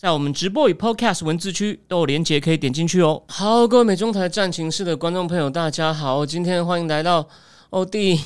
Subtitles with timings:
[0.00, 3.20] 在我们直播与 Podcast 文字区都有连结，可以点进去哦。
[3.26, 7.28] 好，各位美中台战情室的观众朋友，大家好，今天欢迎来到
[7.70, 8.16] 哦第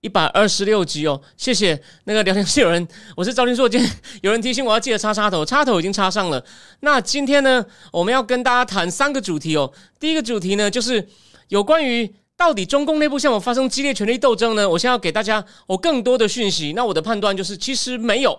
[0.00, 1.22] 一百二十六集哦。
[1.36, 3.88] 谢谢那个聊天室有人，我是赵金硕，今天
[4.22, 6.44] 有人提醒我要记得插插头，插头已经插上了。
[6.80, 9.72] 那今天呢，我们要跟大家谈三个主题哦。
[10.00, 11.06] 第一个主题呢，就是
[11.50, 14.68] 有关于到底中共内部向我发生激烈权力斗争呢？
[14.68, 16.72] 我现在要给大家我更多的讯息。
[16.74, 18.36] 那我的判断就是，其实没有。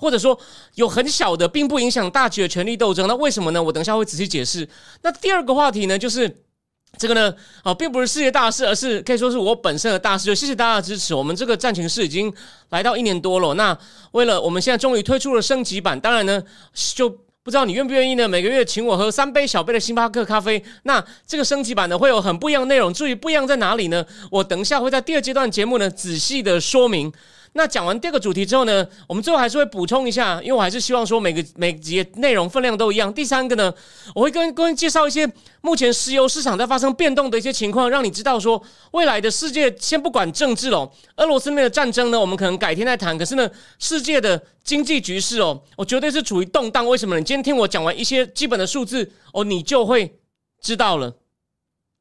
[0.00, 0.36] 或者说
[0.76, 3.62] 有很小的，并不影响大局的权力斗争，那为什么呢？
[3.62, 4.66] 我等一下会仔细解释。
[5.02, 6.42] 那第二个话题呢，就是
[6.96, 7.32] 这个呢，
[7.62, 10.24] 啊，并不是世界大事，而是可以说是我本身的大事。
[10.24, 12.32] 就谢谢大家的支持，我们这个战情室已经
[12.70, 13.54] 来到一年多了。
[13.54, 13.76] 那
[14.12, 16.42] 为了我们现在终于推出了升级版，当然呢，
[16.94, 17.08] 就
[17.42, 18.26] 不知道你愿不愿意呢？
[18.26, 20.62] 每个月请我喝三杯小杯的星巴克咖啡。
[20.82, 22.92] 那这个升级版呢，会有很不一样的内容。
[22.92, 24.04] 至于不一样在哪里呢？
[24.30, 27.12] 我等一下会在第二阶段节目呢，仔细的说明。
[27.52, 33.12] 那讲完第二个主题之后呢，我们最后还是会补充一下，因为我还是希望说每个每节内容分量都一样。
[33.12, 33.74] 第三个呢，
[34.14, 35.28] 我会跟各位介绍一些
[35.60, 43.18] 目前石油市场在发生变动的一些情况，让你知道说未来的世界先不管政治哦，俄罗斯那边的战争呢，我们可能改天再谈。
[43.18, 46.86] 可是呢，世界的经济局势哦，我绝对是处于动荡。
[46.86, 47.18] 为什么呢？
[47.18, 50.16] 你今天听我讲完一些基本的数字哦，你就会
[50.62, 51.16] 知道了。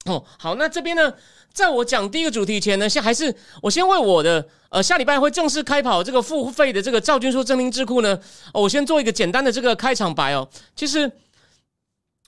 [0.06, 1.13] 哦，好，那这边呢？
[1.52, 8.17] 在我讲第一个主题前呢，先还是我先为我的呃下礼拜会正式开跑这个付费的这个赵军说真名智库呢，
[8.53, 10.47] 我先做一个简单的这个开场白哦。
[10.75, 11.11] 其实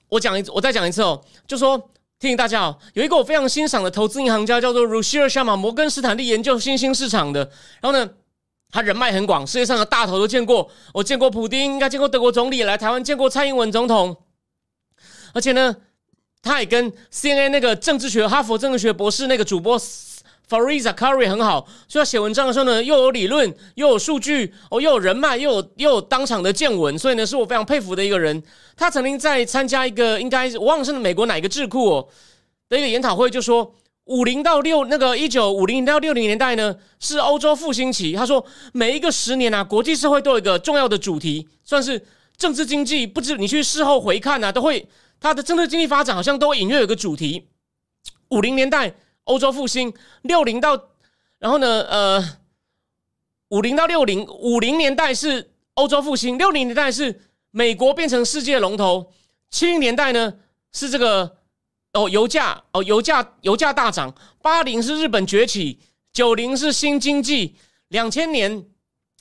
[0.10, 1.78] 我讲一，我再讲一次哦，就说
[2.20, 8.10] 提醒大家哦，有一个我非常欣赏的投资银行家叫做 r u s h i r Sharma 摩根斯坦利研究新兴市场的，然后呢，
[8.70, 14.18] 他人脉很广，世界上的大头都见过，我见过普丁，应该见过德国总理来台湾见过蔡英文总统，
[15.34, 15.78] 而且呢。
[16.42, 19.80] 他也跟 CNN 那个政治学、哈佛政治学博士那个主播
[20.50, 28.42] Fariza Curry 很好，所以他写文章的时候呢，又有理论，又有数据，哦，又有人脉，又有又有当场的见闻，所以呢，是我非常佩服的一个人。
[28.76, 32.08] 他曾经在参加一个应该我忘了是美国哪一个智库哦
[32.68, 33.74] 的一个研讨会，就说
[34.06, 38.14] 五零到六那个一九五零到六零年代呢是欧洲复兴期。
[38.14, 38.44] 他说
[38.74, 42.04] 每一个十年啊，国际社会都有一个重要的主题，算是
[42.36, 44.86] 政治经济，不知你去事后回看啊，都会。
[45.22, 47.48] 它的政治经济发展好像都隐约有个主题，
[48.32, 48.96] 五零年代
[49.26, 49.94] 欧洲复兴，
[50.24, 50.90] 六零到
[51.38, 52.40] 然后呢，呃，
[53.50, 57.22] 五零到六零，五零年代是欧洲复兴，六零年代是
[57.52, 59.14] 美国变成世界龙头，
[59.52, 60.34] 七零年代呢
[60.74, 61.38] 是这个
[61.94, 65.80] 哦油价哦油价油价大涨，八零是日本崛起，
[66.12, 67.56] 九零是新经济，
[67.90, 68.66] 两千年。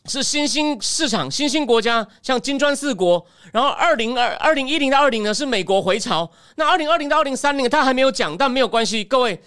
[0.07, 3.25] 是新兴市场、新兴国家，像金砖四国。
[3.53, 6.31] 然后二零二二零一零到二零呢，是美国回潮。
[6.57, 9.05] 那二零二零到二零三零，他还没有讲，但没有关系。
[9.05, 9.41] 各位，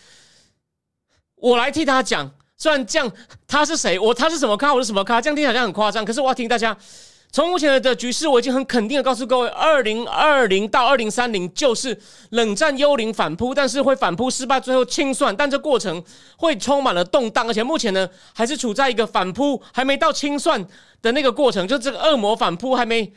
[1.35, 2.31] 我来替他讲。
[2.55, 3.11] 虽然这样，
[3.47, 3.97] 他是谁？
[3.97, 4.73] 我他是什么咖？
[4.73, 5.19] 我是什么咖？
[5.19, 6.05] 这样听起来好像很夸张。
[6.05, 6.77] 可是我要听大家。
[7.33, 11.99] 从目前的局势，我已经很肯定的告诉各位，二零二零到二零三零就是
[12.29, 16.03] 冷战幽灵反扑，但是会反扑失败，最后清算，但这过程
[16.37, 20.63] 会充满了动荡，而且目前呢，还是处在一个反扑还没到清算
[21.01, 23.11] 的那个过程，就这个恶魔反扑还没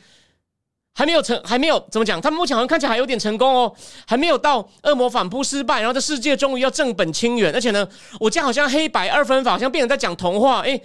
[0.95, 2.19] 还没有成，还没有怎么讲？
[2.19, 3.71] 他们目前好像看起来还有点成功哦，
[4.07, 7.87] 还没有到恶魔反扑失败，然后这世界终于要正本清源，而且呢，
[8.19, 10.81] 我这样好像黑白二分法，好像变成在讲童话，诶。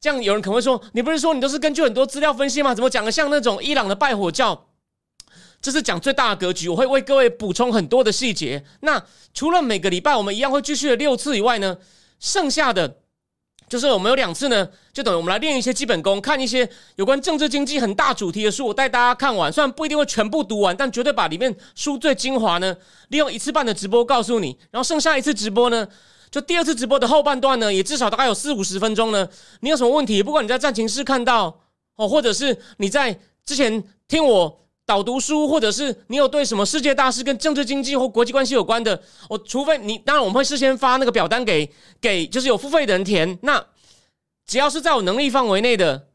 [0.00, 2.74] 这样有人可能会说：“你不是说你都是根据很多资料分析吗？
[2.74, 4.68] 怎么讲的像那种伊朗的拜火教？”
[5.60, 8.64] 这是讲最大的格局，我会为各位补充很多的细节。
[8.80, 11.76] 那除了每个礼拜我们一样会继续的六次以外呢，
[12.18, 12.96] 剩下的
[13.68, 16.66] 就是我们有两次呢，就等于我们来练一些基本功，看一些
[16.96, 19.52] 有关政治经济很大主题的书，我带大家看完。
[19.52, 22.74] 虽然不一定会全部读完，但绝对把里面书最精华呢，
[23.08, 24.56] 利用一次半的直播告诉你。
[24.70, 25.86] 然后剩下一次直播呢。
[26.30, 29.28] 就第二次直播的后半段呢，也至少大概有四五十分钟呢。
[29.60, 30.22] 你有什么问题？
[30.22, 31.60] 不管你在战情室看到
[31.96, 41.68] 哦，或者是你在之前听我导读书，或者是你有对什么世界大事跟政治经济或国际关系有关的，我除非你，当然我们会事先发那个表单给
[42.00, 43.38] 给，就是有付费的人填。
[43.42, 43.64] 那
[44.46, 46.06] 只要是在我能力范围内的，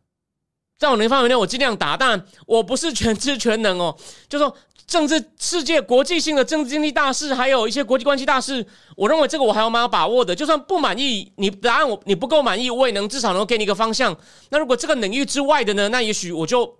[0.78, 1.98] 在我能力范围内，我尽量答。
[1.98, 3.98] 当然，我不是全知全能哦，
[4.30, 4.56] 就说。
[4.88, 8.66] 政治世界国际性的政治经济大事，还有一些国际关系大事，
[8.96, 10.36] 我认为这个我还有蛮有把握的。
[10.36, 14.16] 就算不满意你答案，我你不够满意，我也能至少能够给你一个方向。
[14.50, 15.90] 那如果这个领域之外的呢？
[15.90, 16.78] 那也许我就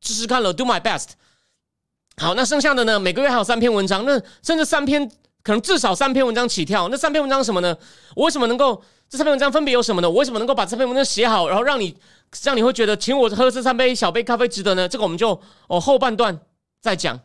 [0.00, 1.08] 试试看了，do my best。
[2.18, 3.00] 好，那剩下的呢？
[3.00, 5.10] 每个月还有三篇文章，那甚至三篇
[5.42, 6.88] 可能至少三篇文章起跳。
[6.88, 7.76] 那三篇文章什么呢？
[8.14, 10.08] 我为什么能够这三篇文章分别有什么呢？
[10.08, 11.96] 我为什么能够把这篇文章写好，然后让你
[12.44, 14.88] 让你会觉得请我喝这三杯小杯咖啡值得呢？
[14.88, 16.40] 这个我们就哦后半段
[16.80, 17.18] 再讲。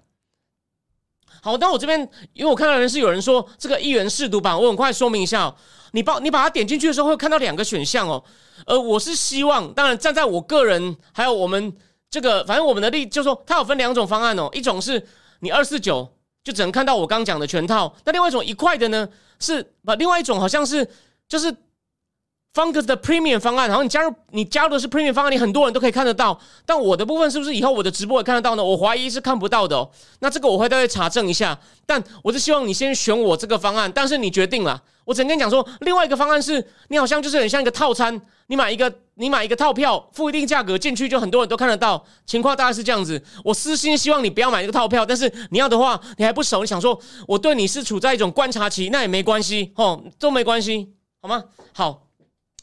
[1.46, 2.00] 好，那我这边
[2.34, 5.56] 因为我看到人是有人说这个一元试读版，我很快说明一下哦。
[5.92, 8.24] 你把你把它点进去的时候，会看到两个选项哦。
[8.66, 11.72] 呃，我是希望，当然站在我个人还有我们
[12.10, 14.50] 这个，反正我们的例，就是说它有分两种方案哦。
[14.54, 15.06] 一种是
[15.42, 16.12] 你二四九
[16.44, 19.08] 就只能看到我刚讲的全套，那另外一种一块的呢
[19.40, 20.90] 是不，另外一种好像是
[21.28, 21.56] 就是。
[22.56, 26.40] Fungus 的 Premium 方案，然后你加入你加入的是 Premium 方案，你很多人都可以看得到。
[26.66, 28.63] 但我的部分是不是以后我的直播也看得到呢？
[28.63, 29.92] 我怀疑是看不到的哦。
[30.19, 31.60] 那这个我会再查证一下。
[31.86, 34.81] 但我是希望你先选我这个方案，但是你决定了。
[35.04, 42.01] 我只能跟你讲说，另外一个方案是你好像就是很像一个套餐，你买一个你买一个套票，付一定价格进去，就很多人都看得到。
[42.25, 43.22] 情况大概是这样子。
[43.44, 46.98] 我私心希望你不要买这个套票，但是你要的话，你还不熟，你想说
[47.28, 51.44] 我对你是处在一种观察期，那也没关系哦，都没关系，好吗？
[51.74, 52.05] 好。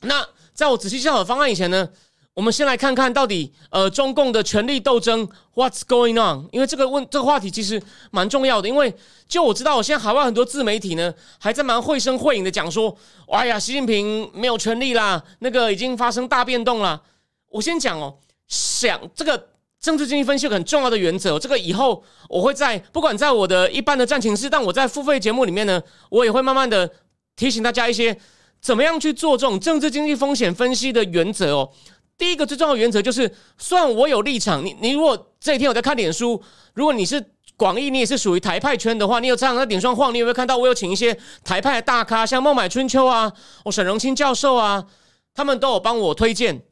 [0.02, 1.88] 那在我仔细思考方案以前呢，
[2.34, 6.48] 我们先来看看到底呃中共的权力斗争 What's going on？
[6.50, 8.94] 因为这个问这个话题其实蛮重要的，因为
[9.28, 12.96] 就我知道，我现在海外很多自媒体呢还在蛮绘声绘影的讲说，
[13.28, 17.00] 哎呀，习近平没有权力啦，那个已经发生大变动了。
[17.48, 19.48] 我先讲哦，想这个
[19.80, 26.90] 政治经济分析很重要的原则，这个以后我会在不管在我的一般的战情室，但我在付费节目里面呢，我也会慢慢的
[27.36, 28.18] 提醒大家一些。
[28.62, 31.72] 怎么样去做这种政治经济风险分析的原则哦？
[32.16, 36.40] 第一个最重要的原则就是，虽然我有立场，你你如果这一天我在看脸书，
[36.74, 43.32] 如果你是广义，你也是属于台派圈的话，你有这样在脸上晃，你有没有看到我有请一些台派大咖，像孟买春秋啊，
[43.64, 44.86] 我沈荣清教授啊，
[45.34, 46.62] 他们都有帮我推荐，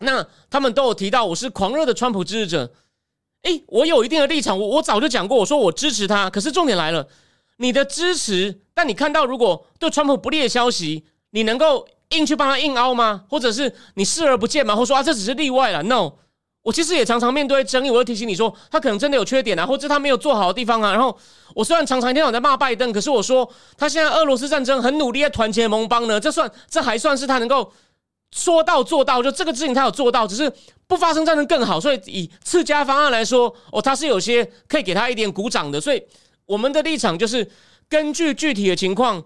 [0.00, 2.74] 那他们都有提到我是狂热的川普支持者。
[3.44, 6.28] 诶，我有一定的立场，我我早就讲过，我说我支持他。
[6.28, 7.08] 可是重点来了，
[7.56, 11.06] 你的支持，但你看到如果对川普不利的消息。
[11.30, 13.24] 你能够硬去帮他硬凹吗？
[13.28, 14.74] 或者是你视而不见吗？
[14.74, 16.12] 或说啊，这只是例外了？No，
[16.62, 20.90] 我其实也常常面对争议，我会提醒你说，他可能真的有缺点啊，或者他没有做好的地方啊。
[20.90, 21.16] 然后
[21.54, 27.72] 我虽然常常一天晚在骂拜登，可是我说他现在俄罗斯战争很努力在团结盟邦呢，这算这还算是他能够
[28.32, 30.52] 说到做到，就这个事情他有做到，只是
[30.88, 31.80] 不发生战争更好。
[31.80, 35.80] 所以以次加方案来说，哦，他是有些可以给他一点鼓掌的。
[35.80, 36.02] 所以
[36.44, 37.48] 我们的立场就是
[37.88, 39.22] 根据具体的情况。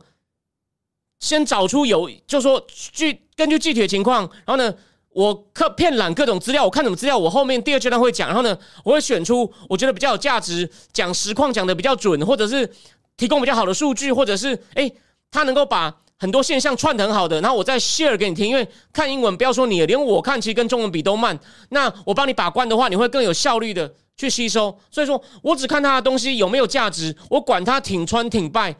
[1.24, 4.74] 先找出有，就说具根据具体的情况，然后呢，
[5.08, 8.54] 我刻片览各种资料，我看什么资料，我后面第二阶段会讲，然后呢，
[8.84, 12.70] 我会选出我觉得比较有价值，讲实况讲的比较准，或者是
[13.16, 14.92] 提供比较好的数据，或者是哎，
[15.30, 21.38] 他能够把很多现象串的很好的，然后我再 share 给你听，因为看英文不要说你，连我看其实跟中文比都慢，
[21.70, 28.76] 那我帮你把关的话，你会更有效率的去吸收，所以说我只看他的东西有没有价值，我管他挺穿挺败。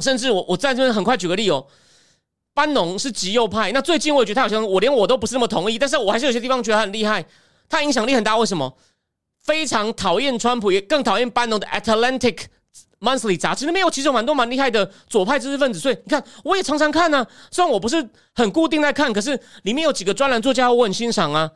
[0.00, 1.66] 甚至我我在这边很快举个例哦，
[2.54, 7.24] 班农是极右派，那最近我也觉得他好像我连我都不是那么同意，但是我还是有些地方觉得他很厉害，
[7.68, 8.36] 他影响力很大。
[8.36, 8.76] 为什么？
[9.42, 12.44] 非常讨厌川普，也更讨厌班农的《Atlantic
[13.00, 15.78] Monthly》杂志，那边有其中蛮多蛮厉害的左派知识分子。
[15.78, 17.26] 所以你看，我也常常看呢。
[17.50, 21.50] 虽然我不是很固定在看，可是里面有几个专栏作家我很欣赏啊。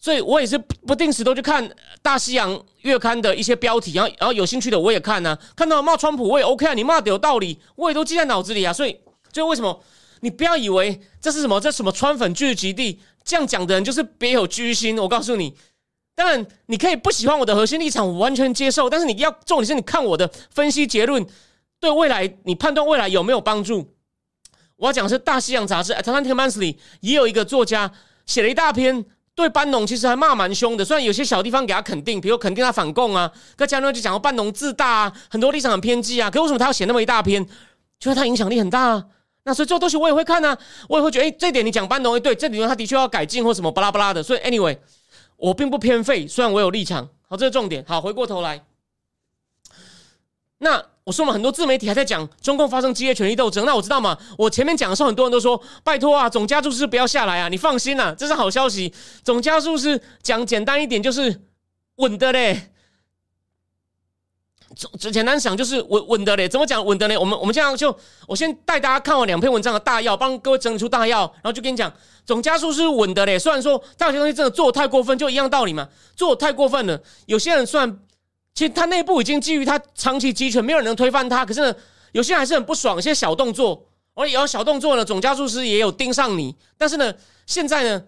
[0.00, 1.68] 所以我也是不定时都去看
[2.00, 5.36] 《大西洋月刊》的一些标题，然后然后有兴趣的我也看呢。
[5.56, 8.72] 看到骂川普我也 OK 啊，你骂的有道理，我也都记在脑子里啊。
[8.72, 8.96] 所以，
[9.32, 9.82] 就为什么
[10.20, 14.96] 你不要以为这是什么这什么川粉聚集地，这样讲的人就是别有居心。
[14.96, 15.52] 我告诉你，
[16.14, 18.88] 当然你可以不喜欢我的核心立场，我完全接受。
[18.88, 21.26] 但是你要重点是你看我的分析结论，
[21.80, 23.96] 对未来你判断未来有没有帮助？
[24.76, 27.90] 我要讲的是《大西洋杂志》Atlantic Monthly 也有一个作家
[28.26, 29.04] 写了一大篇。
[29.38, 37.46] 对班农其实还骂蛮凶的，虽然有些小地方给他肯定，比如肯定他反共啊，跟加诺就讲到班农自大啊，很多立场很偏激啊，可为什么他要写那么一大篇？
[38.00, 39.04] 就是他影响力很大啊。
[39.44, 44.20] 那所以这东西我也会看啊，我也会觉得，哎，这点你讲班农，对，这里面他的确要改进或什么巴拉巴拉的。
[44.20, 44.76] 所以 anyway，
[45.36, 47.08] 我并不偏废，虽然我有立场。
[47.28, 47.84] 好，这是重点。
[47.86, 48.60] 好，回过头来，
[50.58, 50.84] 那。
[51.08, 54.14] 我说嘛，很多自媒体还在讲中共发生激烈权力斗争，那我知道嘛。
[54.36, 58.92] 我前面讲的时候，很多人都说拜托啊，总加速师不要下来啊，你放心呐，这是好消息。
[59.24, 61.40] 总加速师讲简单一点就是
[61.96, 62.72] 稳的嘞，
[64.76, 66.46] 总简单想就是稳稳的嘞。
[66.46, 67.16] 怎么讲稳的嘞？
[67.16, 71.90] 我们我们这样就我先带大家看完两篇文章的大要，帮各位整理出大要，然后就跟你讲
[72.26, 73.38] 总加速是稳的嘞。
[73.38, 77.00] 虽然说他有些东西真的做的太过分，就一样道理嘛，做的太过分了。
[77.24, 77.98] 有些人算。
[78.54, 81.46] 其实他内部已经基于他长期集权，没有人能推翻他。
[81.46, 81.74] 可是呢，
[82.12, 86.56] 有些人还是很不爽，一些小动作，而有小动作呢，总加速师也有盯上你。
[86.76, 87.14] 但是呢，
[87.46, 88.02] 现在呢，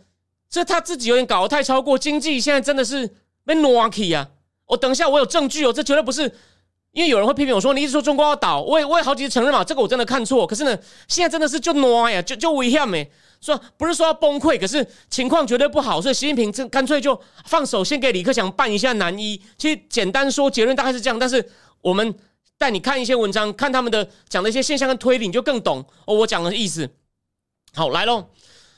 [0.49, 3.07] 这他自己有点搞得太超过，经济现在真的是
[3.45, 4.29] 被 n o k 啊！
[4.67, 6.23] 我等一下，我有证据哦，这绝对不是
[6.93, 10.45] 因为有人会批评我说，你一直说中国要倒，我也我也好几次承认嘛，这个我真的看错。
[10.47, 13.09] 可是呢，现在真的是就挪呀，就就危险没，
[13.41, 19.41] 说不是说要崩溃，可是情况绝对不好，所以习近平这干脆就放手，先给李克强办一下男一。
[19.57, 21.19] 其实简单说，结论大概是这样。
[21.19, 21.45] 但是
[21.81, 22.15] 我们
[22.59, 26.15] 带你看一些文章，看他们的讲的一些现象跟推理，你就更懂哦。
[26.15, 26.89] 我讲的意思，
[27.75, 28.27] 好来喽，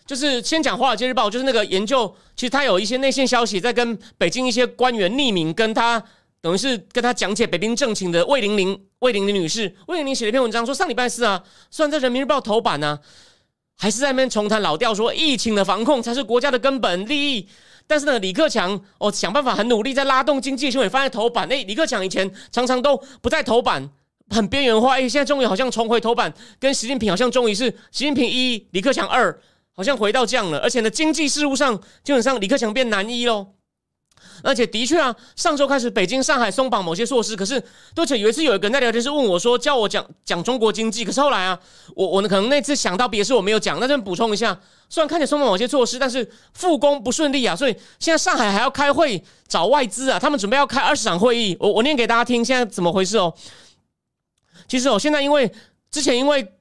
[0.07, 6.03] 就是先讲《华尔街日报》，就是那个研究，其实他有一些内线消息在跟北京一些官员匿名跟他。
[6.41, 11.41] 等于是跟他讲解北京政情的魏玲玲，魏玲玲女士，魏玲玲写了一篇文章，说上礼拜四啊，
[11.71, 12.99] 虽然在人民日报头版呢，
[13.77, 17.49] 还是在那边重谈老调，说疫情的防控才是国家的根本利益。
[17.87, 21.51] 但是呢，李克强哦想办法很努力在拉动经济新闻放在头版。
[21.53, 23.91] 哎，李克强以前常常都不在头版，
[24.31, 24.95] 很边缘化。
[24.95, 29.37] 哎，现在终于好像重回头版，跟习近平好像终于是习近平一，李克强二，
[29.73, 30.59] 好像回到这样了。
[30.61, 33.49] 而且呢，经济事务上基本上李克强变男一喽。
[34.43, 37.63] 而且的确啊，上周开始北京、上海松绑某些措施，可是
[37.95, 41.59] 多且有一次有一个人在聊天室问我说，叫我讲讲中国经济，可是后来啊，
[41.95, 53.33] 我我可能那次想到别的事我没有讲，那这边补充一下，虽然看起来松绑某些措施，但是复工不顺利啊，所以现在上海还要开会找外资啊，他们准备要开二十场会议，我我念给大家听，现在怎么回事哦？
[54.67, 55.53] 其实哦，现在因为
[55.91, 56.53] 之前因为。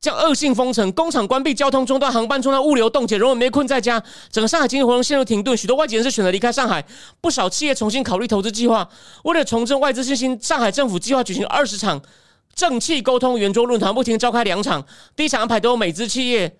[0.00, 5.54] 将恶性封城，工厂关闭，交通中断，航班中断，物流冻结，人们被困在家，整个上海经济活动陷入停顿。
[5.54, 6.82] 许多外籍人士选择离开上海，
[7.20, 8.88] 不少企业重新考虑投资计划。
[9.24, 12.00] 为了重振外资信心，上海政府计划举行二十场
[12.54, 14.82] 政企沟通圆桌论坛，不停召开两场。
[15.14, 16.56] 第一场安排都有美资企业，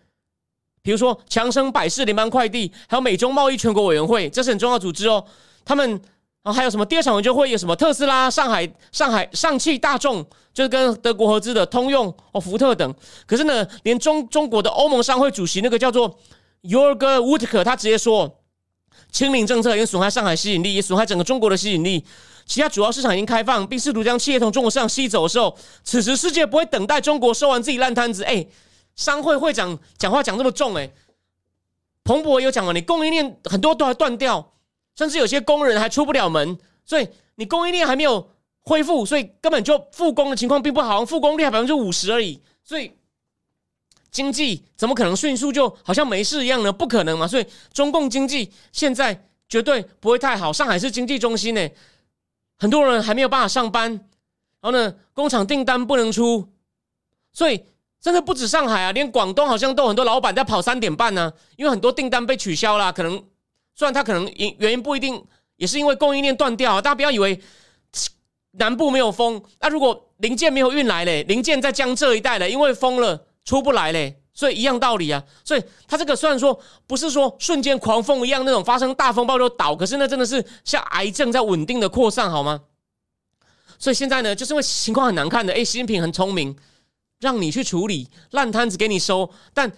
[0.82, 5.24] 比如说强生、百世、联邦快递，还有美中贸易全国委员会，这是很重要组织哦。
[5.64, 5.98] 他们。
[6.42, 6.86] 然后还有什么？
[6.86, 7.76] 第二场研究会有什么？
[7.76, 12.94] 特斯拉、上海、上海上汽大众，就是跟德国合资的通用、哦福特等。
[13.26, 16.18] 可是呢，连中中国的欧盟商会主席那个叫做
[16.62, 18.38] Jorg w u t k 他直接说，
[19.12, 22.06] 清零政策已经损害上海吸引力，也损害整个中国的吸引力。
[22.46, 25.54] 其他主要市场已经开放，并试图将企业从中国市场吸走的时候，
[25.84, 28.24] 此时世界不会等待中国收完自己烂摊子。
[28.24, 28.46] 哎，
[28.96, 30.90] 商会会长讲话讲这么重，哎，
[32.02, 34.54] 彭博有讲了，你供应链很多都要断掉。
[35.00, 38.30] 甚至有些工人还出不了门，所以你供应链还没有
[38.60, 42.38] 恢复，所以根本就复工的情况并不好，复工率还百分之五十而已。
[42.62, 42.92] 所以
[44.10, 46.70] 经济怎么可能迅速就好像没事一样呢？
[46.70, 47.26] 不可能嘛！
[47.26, 50.52] 所以中共经济现在绝对不会太好。
[50.52, 51.66] 上海是经济中心呢，
[52.58, 53.90] 很多人还没有办法上班，
[54.60, 56.46] 然后呢，工厂订单不能出，
[57.32, 57.64] 所以
[58.02, 63.24] 真的不止上海啊，连广东好像都很多老板在跑三点半呢，因为很多订单被取消了，可能。
[63.80, 65.24] 虽然它可能因原因不一定，
[65.56, 66.78] 也是因为供应链断掉。
[66.82, 67.40] 大家不要以为
[68.50, 75.24] 南部没有封，那如果零件没有运来嘞，零件在江浙一带嘞，因为封了出不来嘞，所以一样道理啊。
[75.42, 82.60] 所以它这个虽然说不是说瞬间狂风一样那种发生大风暴就倒，可是那真的是像癌症在稳定的扩散，好吗？
[83.78, 86.54] 所以现在呢，就是因为情况很难看的，哎，习近平很聪明，
[87.20, 89.72] 让你去处理烂摊子给你收，但。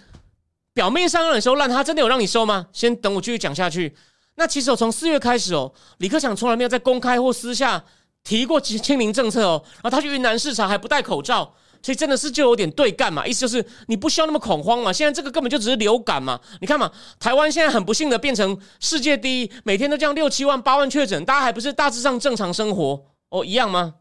[0.73, 2.67] 表面上让你收烂，他真的有让你收吗？
[2.73, 3.95] 先等我继续讲下去。
[4.35, 7.83] 那其实我从四月开始哦，李克强从来没有在公开或私下
[8.23, 9.61] 提过清清零政策哦。
[9.75, 11.53] 然后他去云南视察还不戴口罩，
[11.83, 13.27] 所以真的是就有点对干嘛？
[13.27, 14.91] 意思就是你不需要那么恐慌嘛。
[14.91, 16.39] 现在这个根本就只是流感嘛。
[16.59, 23.93] 你看嘛，台湾现在很不幸的变成世界第一，每天都这样六七万八万确诊，大家还不是大致上正常生活哦，一样吗？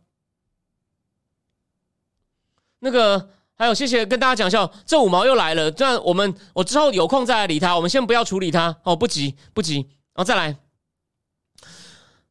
[2.78, 3.28] 那个。
[3.62, 5.70] 还有，谢谢跟大家讲一下，这五毛又来了。
[5.70, 10.56] 这样我们我之后有空再来理他，我们先不要处理他哦，不急不急，然后再来。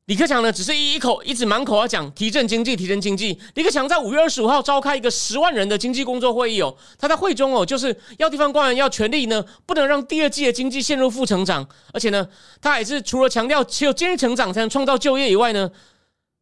[0.08, 3.40] 李克强呢，只是一一口一直满口要讲提振经济，提振经济。
[3.54, 12.28] 李克强在五月二十五号召开一个十万人的经济工作会议哦，他在会中哦，就是要地方官员要全力呢，不能让第二季的经济陷入负成长，而且呢，
[12.60, 15.72] 他还是除了强调只有经济成长才能创造就业以外呢。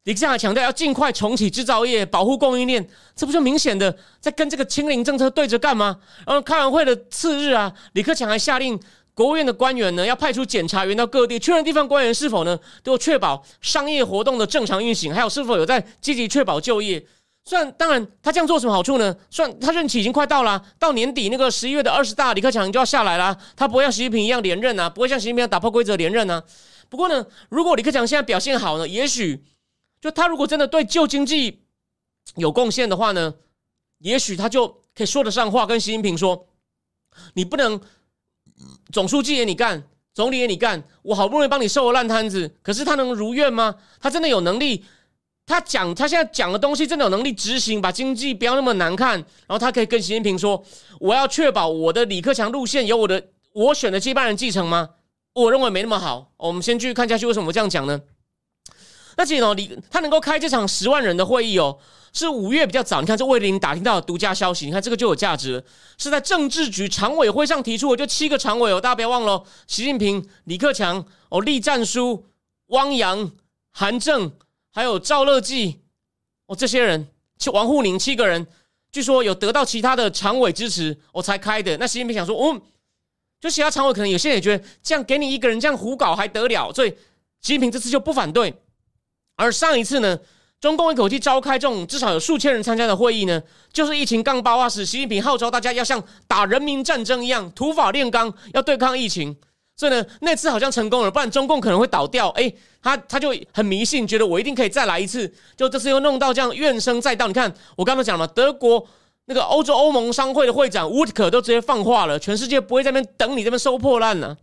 [0.06, 5.98] 李克强还强调要尽快重启制造业，保护供应链，这不就明显的在跟这个清零政策对着干吗？
[6.25, 8.79] 然后开完会的次日啊，李克强还下令
[9.13, 17.06] 国务院的官员呢，要派出检察员到各地确认地方官员是否呢都确保商业活动的正常运行，还有是否有在积极确保就业。
[17.44, 19.13] 虽然当然他这样做什么好处呢？
[19.29, 26.41] 算他任期已经快到了，到年底那个十一月的二十大，李克强就要下来啦，他不会像习近平一样连任啊，不会像习近平打破规则连任啊。
[26.88, 29.44] 不过呢，如果李克强现在表现好呢，也许。
[30.01, 31.62] 就他如果真的对旧经济
[32.36, 33.34] 有贡献的话呢，
[33.98, 36.48] 也许他就可以说得上话，跟习近平说
[37.34, 37.79] ：“你不能
[38.91, 43.75] 总书记也你干，总理也你干，我好不容易帮你收了烂摊子，可是他能如愿吗？
[44.00, 44.86] 他真的有能力？
[45.46, 49.18] 他讲他现在讲的东西真的有能力执行，把经济不要那么难看？
[49.18, 50.63] 然后他可以跟习近平说：
[51.00, 54.89] 我要确保我的李克强路线由我的我选的接班人继承吗？
[55.34, 56.32] 我认为没那么好。
[56.38, 58.00] 我们先继续看下去，为什么这样讲呢？
[59.17, 61.77] 那其实哦，李他能够开这场十万人的会议哦，
[62.13, 63.01] 是五月比较早。
[63.01, 65.63] 你看这魏林打听到独家消息，你看这个就有价值，
[65.97, 72.25] 是在政治局常委会上提出的，就七个常委哦，大家不要忘了，习近平、李克强、哦，栗战书、
[72.67, 73.31] 汪洋、
[73.71, 74.31] 韩正，
[74.71, 75.81] 还有赵乐际，
[76.47, 77.07] 哦，这些人，
[77.51, 78.47] 王沪宁七个人，
[78.91, 81.77] 据说有得到其他的常委支持，我才开的。
[81.77, 82.61] 那习近平想说，哦，
[83.39, 86.89] 就其他常委可能有些人也觉得，这样给你一个人这样胡搞还得了，所以
[87.41, 88.53] 习近平这次就不反对。
[89.39, 90.19] 而上一次呢，
[90.60, 93.41] 中共一口气召开这种至少有数千人参加的会议呢，
[93.72, 99.34] 就是疫情刚爆发时，习近平号召大家要像打人民战争一样，土法炼钢，要对抗疫情。
[99.77, 102.27] 所以呢，那次好像成功了，不然中共可能会倒掉。
[102.31, 105.34] 哎，他他就很迷信，觉得我一定可以再来一次。
[105.55, 107.25] 就这次又弄到这样怨声载道。
[107.27, 108.86] 你看，我刚刚讲了，德国
[109.27, 114.36] 那个欧洲欧盟商会的会长乌特克都直接放话了，全世界不会在那边等你这边收破烂呢。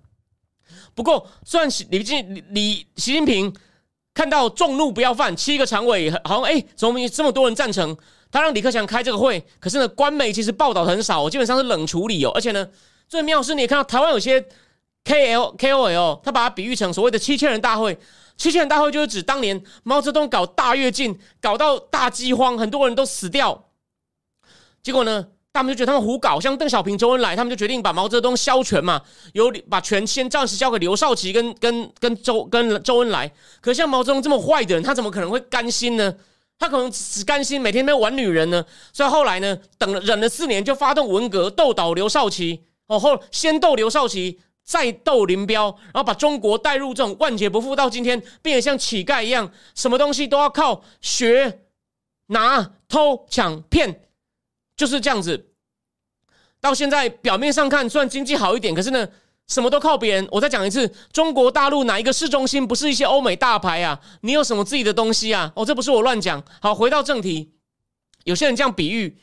[0.95, 3.53] 不过，虽然李李李习近平。
[4.16, 7.94] 看到众怒不要犯，七个常委好像哎，怎么这么多人赞成
[8.30, 9.44] 他让李克强开这个会？
[9.61, 12.32] 可是呢，官媒其实报道很少，基本上是冷处理哦。
[12.35, 12.66] 而且呢，
[13.06, 14.42] 最妙是，你也看到台湾有些
[15.04, 17.99] K L K O L，他把它比喻成所谓的七千人大会。
[18.38, 23.66] 七千人大会就是指当年毛泽东搞大跃进，搞到大饥荒，很多人都死掉，
[24.82, 25.26] 结果呢？
[25.57, 29.01] 他们就觉得他们胡搞，像邓小平、周恩来，他们就决定把毛泽东削权嘛，
[29.33, 33.33] 由把权先暂时交给刘少奇跟跟跟周跟周恩来。
[33.61, 36.15] 可像毛泽东这么坏的人，他怎么可能会甘心呢？
[36.59, 38.65] 他可能只甘心每天在玩女人呢。
[38.93, 42.65] 所以后来呢，等了忍了四年，就发动文革，斗倒刘少奇。
[42.87, 51.61] 哦，后先斗刘少奇，再斗林彪，然后把中国带入这种万劫不复，到今天变得像乞丐一样，什么东西都要靠学、
[52.29, 54.03] 拿、偷、抢、骗。
[54.76, 55.52] 就是这样子，
[56.61, 59.09] 到现在表面上看，虽然经济好一点，可是呢，
[59.47, 60.28] 什么都靠别人。
[60.30, 63.99] 我再讲一次，中国大陆哪一个市中心不是一些欧美大牌啊？
[64.21, 65.50] 你有什么自己的东西啊？
[65.56, 66.45] 哦，这不是我乱讲。
[66.61, 67.54] 好，回到正题，
[68.25, 69.16] 有些人这样比喻，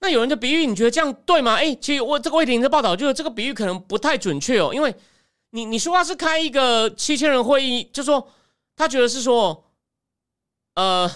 [0.00, 1.56] 那有人就比喻，你觉得这样对吗？
[1.56, 4.94] 哎，其实我这个魏婷的报道，就是这个比喻可能不太准确哦，因为
[5.50, 8.28] 你你说他是开一个七千人会议，就说
[8.76, 9.64] 他觉得是说，
[10.76, 11.10] 呃。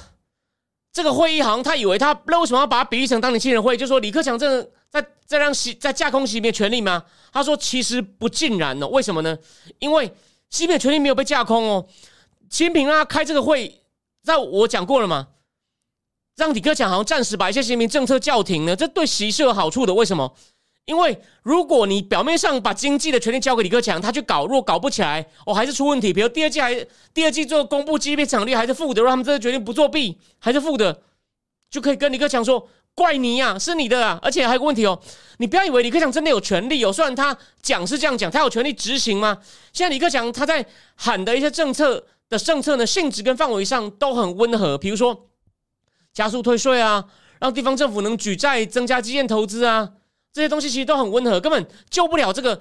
[0.96, 3.76] 这个会议好像他以为他那为什么要把它比喻成当年亲人会议？
[3.76, 7.04] 就说李克强真的在在让习在架空习近平权力吗？
[7.30, 9.36] 他说其实不尽然哦，为什么呢？
[9.78, 10.06] 因为
[10.48, 11.86] 习近平权力没有被架空哦。
[12.48, 13.82] 习近平让他开这个会，
[14.22, 15.28] 在我讲过了嘛，
[16.34, 19.92] 让李克强好像暂时把一些习近平政策叫停呢，这对习是有好处的。
[19.92, 20.34] 为什么？
[20.86, 26.12] 因为如果你表面上把经济的权利交给李克强，他去搞，如果搞不起来，哦，还是出问题。
[26.12, 31.02] 比如第二季还第二季做公布 GDP 增长率还是负的，让他们这个决定不作弊，还是负的，
[31.68, 34.20] 就可以跟李克强说怪你呀，是你的啊。
[34.22, 34.96] 而且还有个问题哦，
[35.38, 39.38] 你不要以为李克强真的有权利哦，虽然他讲是这样讲，他有权利执行吗？
[39.72, 45.26] 现在李克强他在喊的一些政策的政策呢，性质跟范围上都很温和，比如说
[46.12, 47.06] 加速退税啊，
[47.40, 49.90] 让地方政府能举债增加基建投资啊。
[50.36, 52.60] 这些东西其实都很温和，根本救不了这个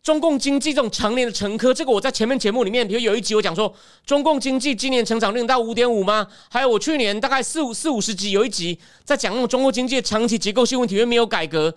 [0.00, 1.74] 中共经济这种常年的沉疴。
[1.74, 6.28] 这个我在前面节目里面，比如有一集我讲说，中共经济今年成长率到五点五吗？
[6.48, 11.74] 还有我去年大概四五四五十集有一集在讲那种中国经济的长期结构性问题，因为没有改革。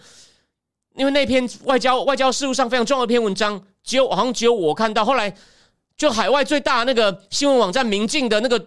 [0.95, 5.03] 因为那篇外交外交事务上非常重要的一篇文章，只有好像只有我看到。
[5.03, 5.35] 后来
[5.97, 8.63] 就海外最大那个新闻网站明镜的那个。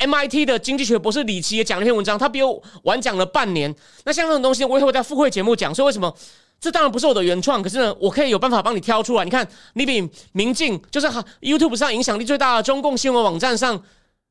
[0.00, 3.74] MIT 的经济学博士李奇也讲了一篇文章，他比我晚讲了半年。
[4.04, 5.74] 那像这种东西，我也会在付费节目讲。
[5.74, 6.14] 所以为什么？
[6.60, 9.24] 这当然不是我的原创，可是呢，我可以有办法帮你挑出来。
[9.24, 11.06] 你看，你比明镜就是
[11.42, 13.82] YouTube 上影响力最大的中共新闻网站上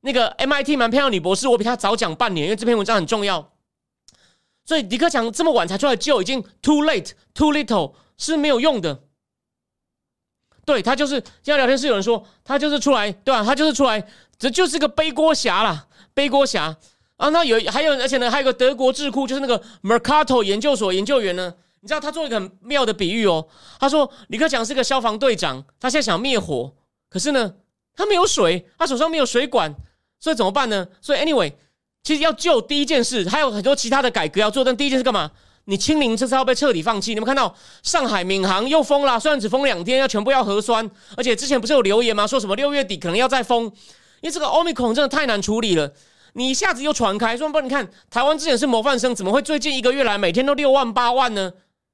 [0.02, 3.52] 那个 MIT 蛮漂亮女博士，我比他早讲半年，因为这篇文章很重要。
[4.66, 9.04] 所以李克强这么晚才出来救，已经 too late too little 是没有用的。
[10.66, 13.44] 对他就是现在聊天室有人说他就是出来，对吧？
[13.44, 14.06] 他就是出来。
[14.40, 16.76] 这就是个背锅侠啦，背锅侠
[17.16, 17.30] 啊！
[17.30, 21.54] 那有还有，而且呢，还有个德国智库，就是那个 Mercato 研究所研究员呢。
[21.80, 23.48] 你知道他做一个很妙的比喻哦。
[23.80, 26.74] 他说，李克强是个消防队长，他现在想灭火，
[27.10, 27.54] 可是呢，
[27.96, 29.74] 他没有水，他手上没有水管，
[30.20, 30.88] 所以怎么办呢？
[31.00, 31.54] 所以 anyway，
[32.04, 35.32] 其实要救第一件事，还有很多其他的改革要做，但第一件事干嘛？
[35.66, 37.14] 你清零这次要被彻底放弃。
[37.14, 42.28] 你们看到上海闵行又封了，虽然只封两天，要全部要核酸，而且之前不是有留言吗？
[42.28, 43.72] 说什么六月底可能要再封。
[44.22, 45.92] 因为这个奥密克戎真的太难处理了，
[46.34, 51.52] 你一下子又传开，说不，你看台湾之前是模范生，怎么会最近一个月来每天都六万八万呢？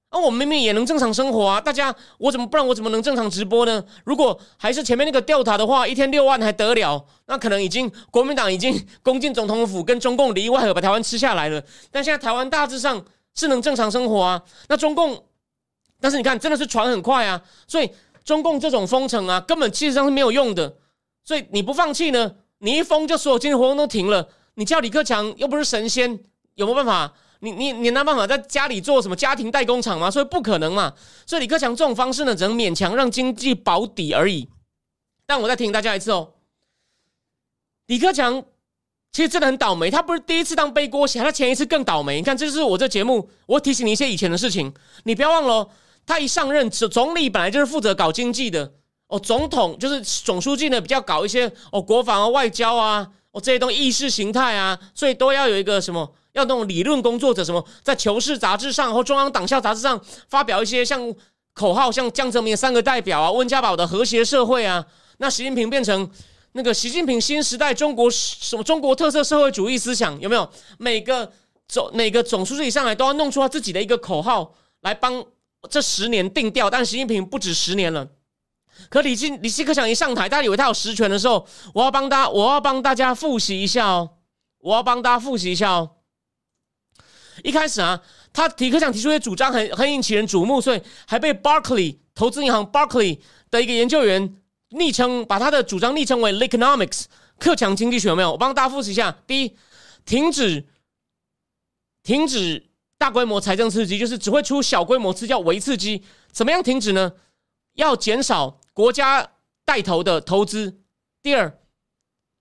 [0.10, 3.84] 啊，我明明也能正常生活啊，大家我怎么不然我怎么能正常直播呢？
[4.04, 7.04] 如果还是前面那个调塔的话，一天六万还得了？
[7.26, 11.60] 那可能已经国民党已经攻进总统府，跟中共里应外合把台湾吃下来了。
[11.92, 13.04] 但现在台湾大致上
[13.40, 14.44] 是能正常生活啊。
[14.68, 15.26] 那中共，
[16.00, 17.90] 但是你看真的是传很快啊，所以
[18.26, 20.76] 中共这种封城啊，根本其实上是没有用的。
[21.24, 26.20] 所以你不放弃呢，你一封就所有经济活动都停了，你叫李克强又不是神仙，
[26.56, 27.14] 有没有办法？
[27.42, 30.12] 你你你拿办法在家里做什么家庭代工厂吗？
[30.12, 30.94] 所以不可能嘛。
[31.26, 34.50] 所以李克强这种方式呢，只能勉强让经济保底而已。
[35.26, 36.34] 但我再提醒大家一次哦，
[37.86, 38.44] 李克强
[39.12, 42.18] 其实真的很倒霉，他不是第一次当背锅侠，他前一次更倒霉。
[42.18, 45.68] 你看，这是我这节目，我提醒你一些以前的事情，你不要忘了，
[46.06, 48.72] 他一上任总总理本来就是负责搞经济的
[49.08, 56.16] 哦，总统就是总书记呢，比较搞一些哦国防啊、外交啊，哦这些东西意识形态啊，所以都要有一个什么。
[56.34, 61.12] 要那种理论工作者，什么在《求是》杂志上或中央党校杂志上发表一些像
[61.54, 64.86] 口号，像江泽民三个代表啊，温家宝的和谐社会啊，
[65.18, 66.08] 那习近平变成
[66.54, 70.50] 那个习近平新时代中国什么中国特色社会主义思想有没有？
[70.78, 71.32] 每个
[71.68, 75.24] 总每个总书记上来都要弄出他自己的一个口号来帮
[75.70, 78.08] 这十年定调，但习近平不止十年了。
[78.90, 84.10] 可李金李希克强一上台，大家以为他有实权的时候，我要帮大我要帮大家复习一下哦，
[84.60, 85.92] 我要帮大家复习一下哦。
[87.44, 88.02] 一开始啊，
[88.34, 93.20] 他李克强提出一些主张，很很引起人瞩目，所以还被 Barclay 投资银行 Barclay
[93.52, 94.39] 的一个研究员
[94.70, 97.06] 昵称，把他的主张昵称为 Economics
[97.38, 98.32] 克强经济学，有没有？
[98.32, 99.56] 我帮大家复习一下：第一，
[100.06, 100.66] 停止
[102.04, 106.04] 停止大规模财政刺激，就是只会出小规模刺激，叫微刺激。
[106.32, 107.14] 怎么样停止呢？
[107.76, 109.32] 要减少国家
[109.66, 110.82] 带头的投资。
[111.22, 111.60] 第二，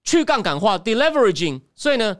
[0.04, 2.16] 去杠杆化 （deleveraging），所以呢。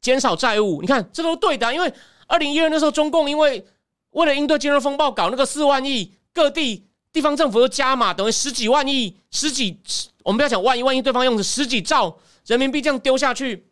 [0.00, 1.90] 减少债务，你看这都对的，因为
[2.26, 3.66] 二零一二那时候，中共因为
[4.10, 9.78] 为了应对金融风暴，搞那个四万亿，各地地方政府又加码，等于十几万亿、十几，
[10.24, 13.68] 我们不要讲万亿，万一对方用的十几兆人民币这样丢下去，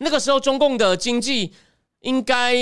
[0.00, 1.52] 那个时候中共的经济
[2.00, 2.52] 应该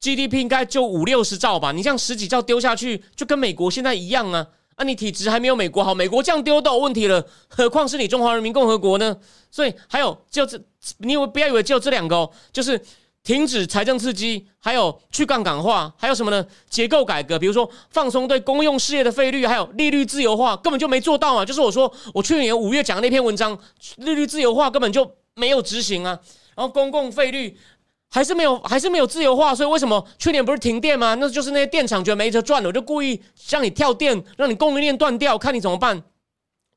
[0.00, 4.46] GDP 应该就五六十兆吧，你这样十几兆丢下去，就跟美国现在一样啊。
[4.76, 9.16] 啊，你体质还没有美国好，美国这样丢都有问题了，何况是你中华人民共和国呢？
[9.48, 10.60] 所以还有就这，
[10.98, 12.82] 你以为不要以为只有这两个哦，就是
[13.24, 16.46] 停止财政刺激，还有去杠杆化，还有什么呢？
[16.68, 21.44] 结构改革，比如说放松对公用事业的费率，还有利率自由化，根本就没做到啊！
[21.44, 23.58] 就是我说我去年五月讲的那篇文章，
[23.96, 26.20] 利率自由化根本就没有执行啊，
[26.54, 27.58] 然后公共费率。
[28.10, 31.14] 还是没有，还是没有自由化，所以为什么去年不是停电吗？
[31.14, 36.00] 那就是那些电厂觉得没车赚了，我就故意让你跳电，让你供应链断掉，看你怎么办，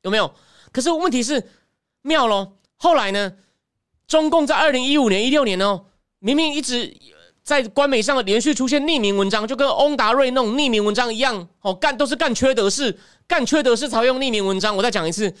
[0.02, 0.34] 有没有？
[0.72, 1.48] 可是问题是
[2.02, 3.34] 妙咯，后来呢？
[4.08, 5.84] 中共在二零一五年、一六年哦，
[6.20, 6.94] 明明一直
[7.42, 14.76] 在官媒上连续出现匿名文章，就跟翁达瑞那种匿名文章一样，哦，干都是干缺德事，干缺德事才用匿名文章。
[14.76, 15.32] 我再讲一次。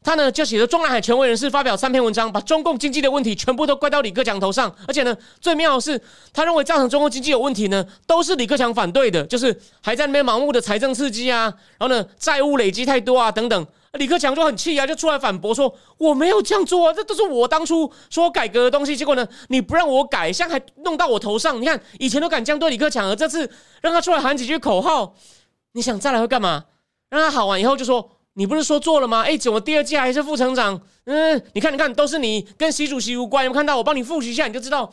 [0.00, 6.00] 他呢就写了中南海权威人士发表三篇文章，把中共经济的问题全部都怪到李克强头上，而且呢最妙的是，
[6.32, 25.14] 他认为造成中国经济有问题呢，都是李克强反对的，就是还在那边盲目的财政刺激啊，然后呢债务累积太多啊等等，李克强就很气啊，就出来反驳说我没有这样做啊，这都是我当初说改革的东西，结果呢你不让我改，现在还弄到我头上，你看以前都敢这样对李克强，而这次让他出来喊几句口号，
[25.72, 26.64] 你想再来会干嘛？
[27.10, 28.10] 让他喊完以后就说。
[28.34, 29.22] 你不是说做了吗？
[29.22, 30.80] 哎，怎么第二季还是副成长？
[31.06, 33.44] 嗯，你看，你看，都是你跟习主席无关。
[33.44, 33.76] 有没有看到？
[33.76, 34.88] 我帮你复习一下，你就知道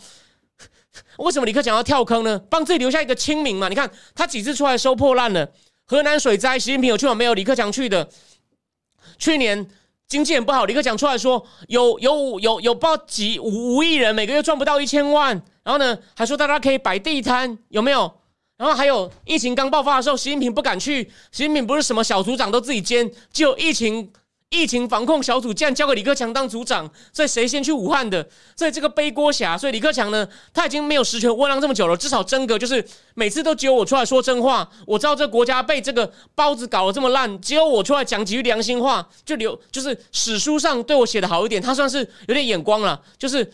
[1.19, 2.41] 为什么李克强要跳坑呢？
[2.49, 3.69] 帮自己留下一个清名嘛。
[3.69, 5.47] 你看他几次出来收破烂了。
[5.85, 7.13] 河南水灾，习近平有去吗？
[7.13, 8.09] 没有，李克强去的。
[9.17, 9.67] 去年
[10.07, 15.29] 经济很不好，立刻讲出来说有有有有报几五五亿人每个月赚不到一千万，
[15.63, 18.11] 然后呢还说大家可以摆地摊，有没有？
[18.57, 21.03] 然后还有疫情刚爆发的时候，习近平不敢去。
[21.31, 24.09] 习近平不是什么小组长都自己兼，就疫情
[24.55, 26.89] 疫情防控小组竟然交给李克强当组长。
[27.11, 28.27] 所以谁先去武汉的？
[28.55, 31.97] 所以这个背锅侠，所以李克强呢，他已经没有实权窝囊这么久了。
[31.97, 34.69] 至少真格就是每次都只有我出来说真话。
[34.87, 41.61] 我知道这国家被这个包子搞得这么烂，只有我出来讲几句良心话，就留就是史书上对我写的好一点。
[41.61, 43.53] 他算是有点眼光了，就是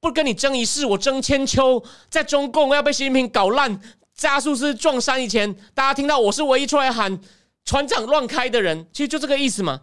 [0.00, 1.82] 不跟你争一世，我争千秋。
[2.08, 3.80] 在中共要被习近平搞烂。
[4.16, 7.20] 加速是撞山以前，大家听到我是唯一出来喊
[7.66, 9.82] 船长乱开的人，其实就这个意思嘛。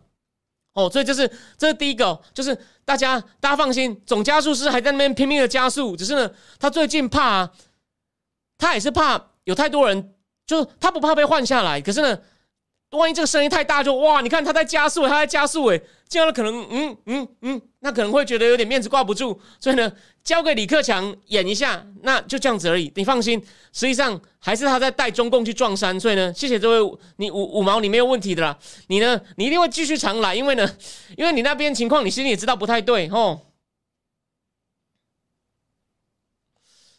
[0.73, 7.49] 哦，所以这是这是第一个，就是大家大家放心，总加速师还在那边拼命的加速，只是呢，他最近怕，
[8.57, 10.13] 他也是怕有太多人，
[10.45, 12.19] 就他不怕被换下来，可是呢。
[12.97, 14.21] 万一这个声音太大，就哇！
[14.21, 19.91] 你看他在加速，他在加速，哎，这样可能，嗯嗯嗯，那可能会觉得有点面子挂不住，所以呢，
[20.23, 22.91] 交给李克强演一下，那就这样子而已。
[22.95, 23.39] 你放心，
[23.71, 28.57] 实际上还是他在带中共去撞山，所以呢，谢谢这位，你五五毛你没有问题的啦。
[28.87, 30.69] 你呢，你一定会继续常来，因为呢，
[31.17, 33.39] 因为你那边情况你心里也知道不太对哦。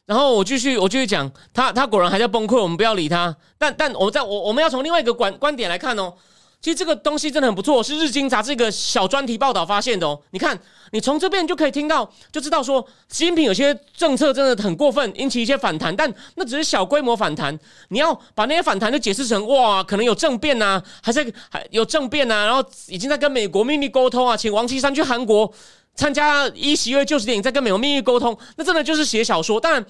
[0.06, 3.34] 然后我继续，我继续讲，他他果然还在崩溃，我们不要理他。
[3.56, 6.12] 但但我在我我们要从另外一个观观点来看哦，
[6.60, 10.20] 其实这个东西真的很不错，是日经杂志一个小专题报道发现的哦。
[10.30, 10.58] 你看，
[10.94, 17.58] 你从这边就可以听到，就知道说习近平有些政策真的很过分，引起一些反弹，但那只是小规模反弹。
[17.88, 25.52] 你要把那些反弹就解释成哇，可能有政变呐，还是还有政变呐，然后已经在跟美国秘密沟通啊，请王岐山去韩国
[25.96, 29.60] 参加一席位就是电影，在跟美国秘密沟通，那真的就是写小说。
[29.60, 29.84] 当然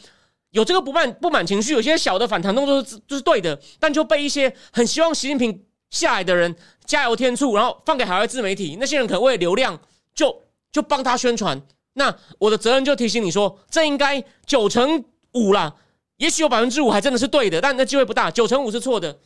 [0.53, 5.63] 有这个不满不满情绪，有些小的反弹动作是就是对的，但就被一些很希望习近平。
[5.91, 6.53] 下来的人
[6.85, 9.79] 加油添醋，然后放给海外自媒体，那些人可能为了流量
[10.13, 10.43] 就
[10.75, 11.63] 就帮他宣传。
[11.93, 15.73] 那我的责任就提醒你说，这应该九成五啦，
[16.17, 19.17] 也许有百分之五还真的是对的，但那机会不大，九成五是错的。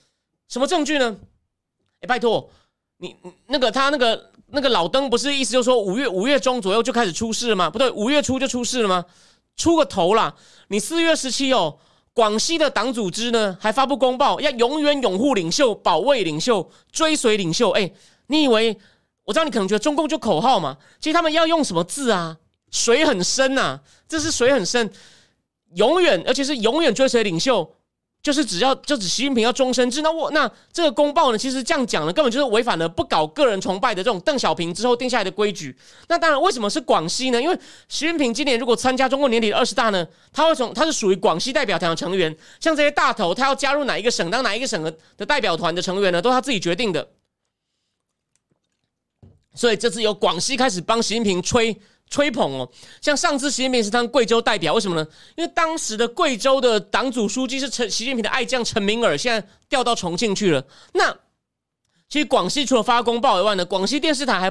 [0.48, 1.16] 什么证据呢？
[2.00, 2.50] 哎，拜托
[2.98, 7.70] 你那个他那个那个老登不是意思就说五月五月中左右就开始出事了吗？
[7.70, 9.04] 不对，五月初就出事了吗？
[9.56, 10.34] 出个头啦！
[10.68, 11.78] 你四月十七哦。
[12.14, 17.70] 广西的党组织呢，还发布公报，要永远拥护领袖、保卫领袖、追随领袖。
[17.70, 17.88] 哎，
[18.26, 18.76] 你以为
[19.29, 20.79] 我知道你可能觉得中共就口号嘛？
[20.99, 22.38] 其实他们要用什么字啊？
[22.71, 24.91] 水很深呐，这是水很深，
[25.75, 27.75] 永远，而且是永远追随领袖。
[28.23, 35.77] 就是只要就只习近平要终身制，那我那这个公报呢，其实这样讲呢，根本就是违反了不搞个人崇拜的这种邓小平之后定下来的规矩。
[36.09, 37.41] 那当然，为什么是广西呢？
[37.41, 37.55] 因为
[37.87, 47.07] 习近平今年如果参加中共年底的二十大呢，他会从他是属于广西代表团的成员，像这些大头，他要加入哪一个省当哪一个省的的代表团的成员呢，都是他自己决定的。
[49.59, 51.77] 所以这次由广西开始帮习近平吹。
[52.11, 52.66] 吹捧哦，
[53.03, 55.07] 像上次习近平是当贵州代表，为什么呢？
[55.37, 60.64] 因为当时的贵州的党组书记是陈习近平的爱将陈明尔，现在调到重庆去了。
[60.94, 61.14] 那
[62.09, 64.51] 其实广西除了发公报以外呢，广西电视台还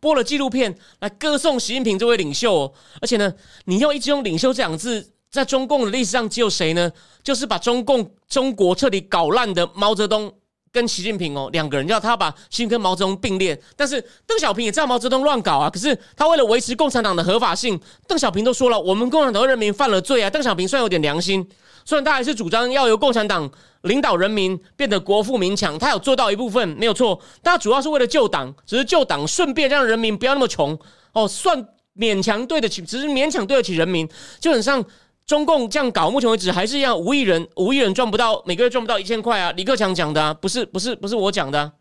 [0.00, 2.54] 播了纪录片来歌颂习近平这位领袖。
[2.54, 2.72] 哦。
[3.02, 3.34] 而且呢，
[3.66, 6.90] 你要一直用“领袖”这两个字，在中共的历史上只有谁呢？
[7.22, 10.32] 就是把中共中国彻底搞烂的毛泽东。
[10.74, 13.56] 跟习近平哦两个人，叫他把习近平跟毛泽东并列。
[13.76, 20.28] 但是邓小平也知道毛泽东乱搞啊，可是他为了维持共产党的合法性，邓小平都说了，我们共产党人民犯了罪啊。
[20.28, 21.48] 邓小平算有点良心，
[21.84, 23.48] 虽然他还是主张要由共产党
[23.82, 30.76] 领导人民变得国富民强，他有做到一部分没有错，但他主要是为了救党，只是救党顺便让人民不要那么穷
[31.12, 31.64] 哦，算
[31.96, 34.08] 勉强对得起，只是勉强对得起人民，
[34.40, 34.84] 就很像。
[35.26, 39.50] 中共这样搞，目前为止还是一样，五亿人，五亿人赚不到，每个月赚不到一千块啊！
[39.52, 41.72] 李克强讲的，不是，不是，不是我讲的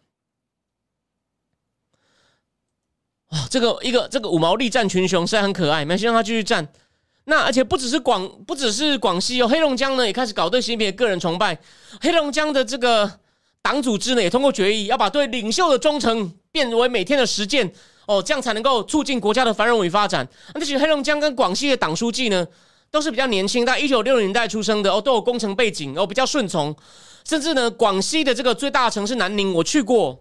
[3.28, 3.46] 啊！
[3.50, 6.66] 这个一个这个五毛力战群雄，虽然很可爱，没先让他继续战。
[7.26, 11.58] 那而且不只是广，不只是广西哦，黑龙江呢也开始搞对习近平的个人崇拜。
[12.00, 13.20] 黑龙江的这个
[13.62, 17.74] 党组织呢也通过决议，要把对领袖的忠诚变为每天的实践
[18.06, 20.26] 哦，这样才能够促进国家的繁荣与发展。
[20.54, 22.48] 那其实黑龙江跟广西的党书记呢？
[22.94, 26.74] 都是比较年轻，在一九六零年代出生的哦，都有工程背景哦，比较顺从。
[27.28, 30.20] 甚至呢，广西的这个最大城市南宁，我去过，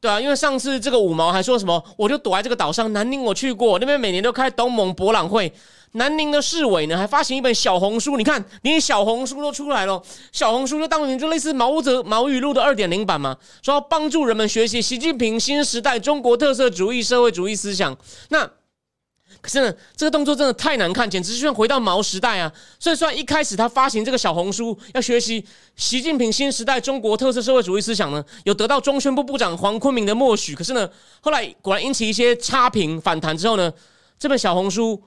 [0.00, 2.92] 对啊，因为上次这个五毛还说什么，我就躲在这个岛上。
[2.92, 5.52] 南宁我去过，那边每年都开东盟博览会。
[5.92, 10.00] 南宁的市委呢，还发行一本小红书，你看，连小红书都出来了。
[10.30, 17.98] 小红书就当年就类似毛泽毛语录的二点零版嘛，说要帮助人们学习习近平新时代中国特色主义社会主义思想。
[18.28, 18.48] 那。
[19.46, 22.52] 可是呢，这个动作真的太难看，简直就像回到毛时代啊！
[22.80, 25.44] 所以，虽然一开始他发行这个小红书要学习
[25.76, 30.52] 习近平新时代中国特色社会主义思想呢，有得到中宣部部长黄坤明的默许。
[30.52, 33.72] 可是呢，后来果然引起一些差评反弹之后呢，
[34.18, 35.00] 这本小红书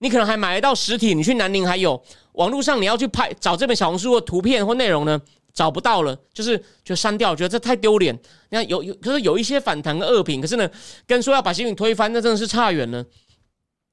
[0.00, 2.02] 你可能还买得到实体，你去南宁还有
[2.32, 5.20] 网络上你要去拍找这本小红书的图片或内容呢，
[5.52, 8.12] 找不到了，就是就删掉，觉得这太丢脸。
[8.50, 10.68] 你看有有，可是有一些反弹的恶评，可是呢，
[11.06, 13.04] 跟说要把习近平推翻，那真的是差远了。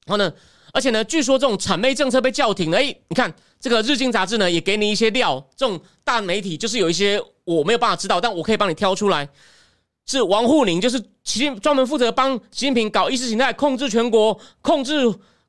[0.06, 0.32] 然后呢？
[0.74, 1.04] 而且呢？
[1.04, 2.78] 据说这种谄媚政策被叫停了。
[2.78, 5.38] 哎，你看这个《日经》杂志呢，也给你一些料。
[5.54, 9.28] 这种大媒体就是有一些我没有办法知道，但我可以帮你挑出来。
[10.06, 14.94] 是王沪宁，就是习专门负责帮习近平搞意识形态、控制全国、控制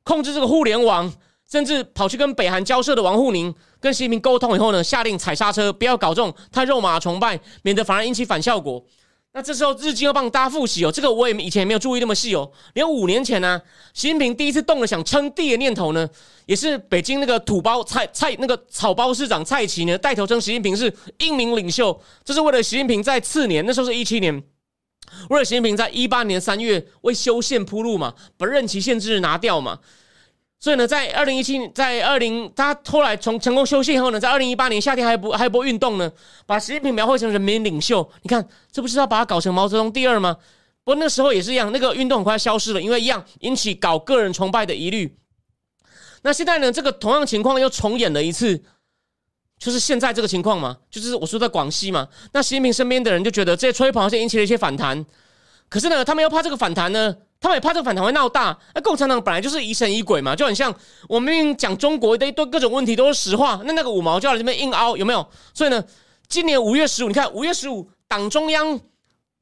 [0.02, 1.10] 控制这个互联网，
[1.50, 8.84] 甚至跑去跟北韩交涉的王沪宁，跟习近平沟通以后呢，下令踩刹车，不要搞这种太肉麻崇拜，免得反而引起反效果。
[9.36, 12.48] 那这时候日经要帮大家复习哦，这个我也以前也没有注意那么细哦。
[12.74, 13.60] 连五年前呢，
[13.92, 16.08] 习近平第一次动了想称帝的念头呢，
[16.46, 24.40] 也是北京那个土包蔡蔡那个草包市长蔡奇呢带头称习近平是英明领袖，这是为了习近平在次年，那时候是一七年，
[25.30, 29.80] 为了习近平在一八年三月为修宪铺路嘛，把任期限制拿掉嘛。
[30.64, 36.10] 所以呢，在二零一七，在二零，他后来从成功修宪后呢，在二零一八年夏天还不还播运动呢，
[36.46, 38.10] 把习近平描绘成人民领袖。
[38.22, 40.38] 你看，这不是要把他搞成毛泽东第二吗？
[40.82, 45.14] 不过那时候也是一样，那个运动很快消失了，因为一样引起搞个人崇拜的疑虑。
[46.22, 48.62] 那现在呢，这个同样情况又重演了一次，
[49.58, 55.04] 就是现在这个情况嘛，就是我说在广西嘛，那习近平身边的人就觉得这些吹捧好像引起了一些反弹，
[55.68, 58.58] 可是呢，他们又怕这个反弹呢，他们也怕这个反弹会闹大。
[58.74, 60.74] 那共产党本来就是疑神疑鬼嘛，就很像
[61.08, 65.28] 我们讲中国的一堆各种问题都是实话，那那个五毛就在这边硬凹，有没有？
[65.52, 65.84] 所以呢，
[66.28, 68.80] 今年五月十五，你看五月十五，党中央。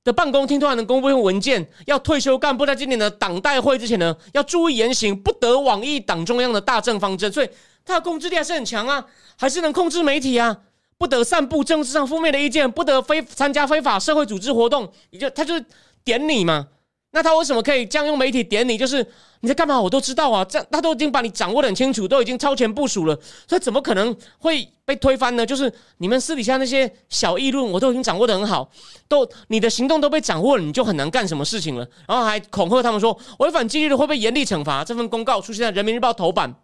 [0.05, 7.31] 的办公厅突然能公布一份文件，要退休干部在今年的党代会之前呢，要注意言行，不得妄议党中央的大政方针。
[7.33, 7.49] 所以
[7.85, 9.07] 他的控制力还是很强啊，
[9.39, 10.57] 还是能控制媒体啊，
[10.99, 14.93] 不得散布政治上负面的意见，不得非参加非法社会组织活动。
[15.11, 15.65] 也就他就是
[16.03, 16.67] 点你嘛。
[17.15, 18.77] 那他为什么可以这样用媒体点你？
[18.79, 19.07] 就是
[19.41, 20.43] 你在干嘛，我都知道啊。
[20.45, 23.15] 这他都已经把你掌握的很清楚，都已经超前部署了，
[23.47, 25.45] 所以怎么可能会被推翻呢？
[25.45, 28.71] 就是你们私底下那些小议论，我都已经掌握的很好，
[29.09, 31.87] 都你的行动都被掌握了，你就很难干什么事情了。
[32.09, 34.83] 然后还恐吓他们说，违反纪律的会被严厉惩罚。
[34.83, 36.55] 这份公告出现在人民日报头版，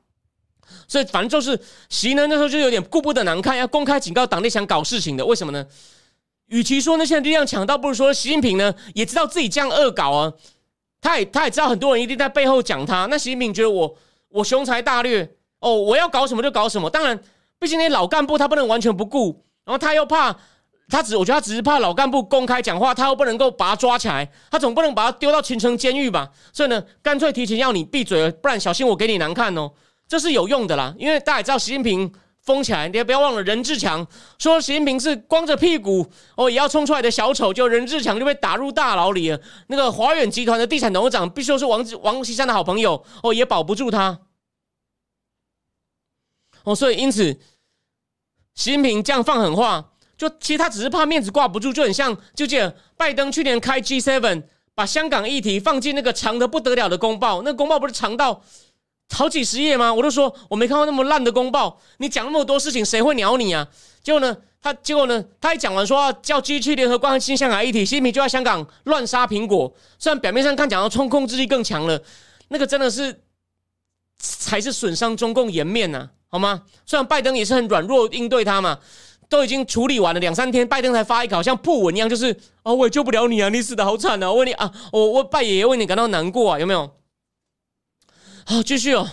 [0.87, 5.26] 所以反正就是习呢那时候就有点顾不得难看，要公开警告党内想搞事情的。
[5.26, 5.66] 为什么呢？
[6.48, 10.32] 与其说那些力量强，倒不如说习近平呢也知道自己这样恶搞啊，
[11.00, 13.06] 他也他也知道很多人一定在背后讲他。
[13.06, 13.94] 那习近平觉得我
[14.30, 15.30] 我雄才大略
[15.61, 16.88] 哦，我要搞什么就搞什么。
[16.88, 17.18] 当然，
[17.58, 20.34] 毕竟那些老干部他不能完全不顾，然后他又怕
[20.88, 26.30] 他只我觉得他只是怕老干部公开讲话，他又不能够把他抓起来，他总不能把他丢到秦城监狱吧？
[26.52, 29.70] 所以呢，干脆提前要你闭嘴了，不然小心我给你难看哦。
[30.06, 32.11] 这是有用的啦，因为大家也知道习近平。
[32.48, 34.06] 封起来，你也不要忘了任志强
[34.38, 39.38] 说习近平是光着屁股哦也要冲出来的小丑，就任志强就被打入大牢里了。
[39.66, 44.18] 那个华远集团的地产董事长，必须说是王王岐山的好朋友哦，也保不住他
[46.64, 46.74] 哦。
[46.74, 47.38] 所以因此，
[48.54, 58.42] 习近平这样放狠话，就其实他只是怕面子挂不住，就很像就这拜登去年开 G seven，把香港议题放进那个长的不得了的公报，那公报不是长到。
[59.11, 59.92] 好几十页吗？
[59.92, 61.81] 我都说我没看过那么烂的公报。
[61.99, 63.66] 你讲那么多事情，谁会鸟你啊？
[64.03, 69.75] 结果呢，他结果呢，他一讲完说叫 G 去联合关心香港议题，习近平就在香港乱杀苹果。
[69.99, 72.01] 虽然表面上看讲到冲控制力更强了，
[72.49, 73.23] 那个真的是
[74.18, 76.62] 才是损伤中共颜面呐，好吗？
[76.87, 78.79] 虽然拜登也是很软弱应对他嘛，
[79.29, 86.90] 都已经处理完了两三天，拜登才发一个好像破文一样，就是啊，我也救不了你啊，你死的好惨啊，我为你啊，我我拜爷爷为你感到难过啊，有没有？
[88.50, 89.06] 好，继续哦。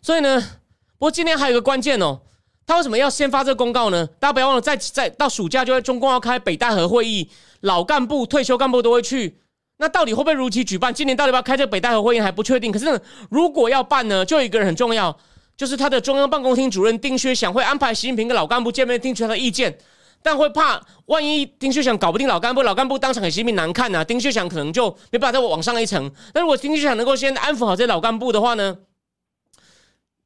[0.00, 2.20] 所以呢，不过今天还有一个关键哦，
[2.64, 4.06] 他为什么要先发这个公告呢？
[4.20, 7.28] 大家不要忘了，在在到暑假就会中共要开北戴河会议，
[7.62, 9.40] 老干部、退休干部都会去。
[9.78, 10.94] 那到底会不会如期举办？
[10.94, 12.70] 今年到底要不要开这个北戴河会议还不确定。
[12.70, 15.18] 可是呢，如果要办呢，就一个人很重要，
[15.56, 19.76] 就是他的中央办公厅主任丁薛祥会安排习近平跟老干部见面，听取他的意见。
[20.22, 24.04] 但会怕，万一丁薛祥搞不定老干部，老干部当场给习近平难看呢？
[24.04, 26.12] 丁薛祥可能就没办法再往上一层。
[26.34, 28.76] 那如果丁薛祥能够先安抚好这老干部的话呢？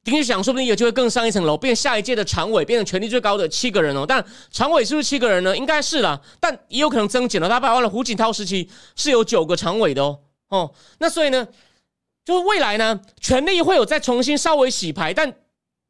[0.03, 4.05] 丁薛祥说不定有机会更上一层楼，变下一届的常委，变成权力最高的七个人哦。
[4.07, 5.57] 但常委是不是七个人呢？
[5.57, 7.49] 应该是啦，但也有可能增减了。
[7.49, 10.19] 大家忘了胡锦涛时期是有九个常委的哦。
[10.49, 11.47] 哦，那所以呢，
[12.25, 15.33] 就是未来呢，权力会有再重新稍微洗牌，但。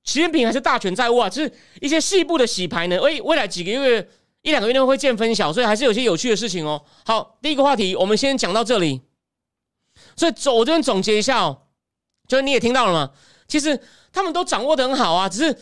[0.04, 3.00] 习近平还是大权在握啊，就是一些细部的洗牌呢。
[3.00, 4.06] 未未来几个月
[4.42, 6.84] 一两个月内会见分晓，所以还是有些有趣的事情哦。
[7.06, 9.00] 好，第一个话题我们先讲到这里。
[10.16, 11.62] 所以总我这边总结一下哦，
[12.28, 13.10] 就是你也听到了嘛，
[13.48, 13.80] 其实
[14.12, 15.56] 他们都掌握的很好啊，只是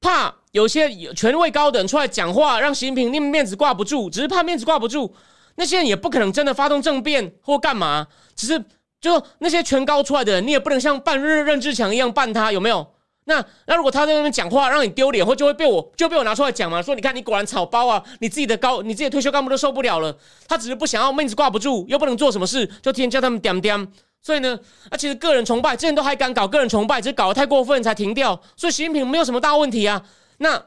[0.00, 5.14] 怕有些权位高的人出来讲话，让习近平面面子挂不住，只是怕面子挂不住。
[5.56, 8.06] 那些人也不可能真的发动政变或干嘛，
[8.36, 8.64] 只是
[9.00, 12.93] 就那些权高出来的人，你也不能像办任任志强一样办他，有没有？
[13.26, 16.82] 那那如果他在那边讲话让你丢脸，或就会被我就被我拿出来讲嘛？
[16.82, 18.02] 说你看你果然草包啊！
[18.20, 20.14] 你自己的高，你自己退休干部都受不了了。
[20.46, 23.88] 他只是不想要面子挂不住，又不能做什么事，就天天叫他们点点。
[24.20, 24.58] 所以呢，
[24.90, 28.38] 啊，其实个人崇拜之前都还敢搞个人崇拜，只是搞得太过分才停掉。
[28.56, 30.04] 所以习近平没有什么大问题啊。
[30.38, 30.62] 那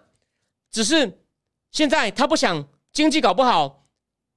[0.72, 1.20] 只是
[1.72, 3.86] 现在他不想经济搞不好，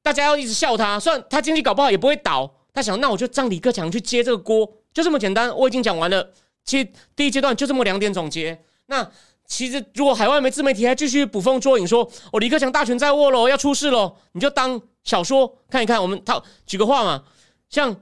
[0.03, 1.01] 大家要一直笑他。
[1.01, 5.55] 虽然他经济搞不好也不会倒，他想那我就让李克强去接这个锅，就这么简单。
[5.57, 6.33] 我已经讲完了。
[6.65, 8.63] 其实第一阶段就这么两点总结。
[8.87, 9.09] 那
[9.47, 16.01] 其实如果海外没自媒体还继续捕风捉影，说我李克强大权在握喽，要出事喽，你就当小说看一看。
[16.01, 17.25] 我们他举个话嘛，
[17.69, 17.97] 像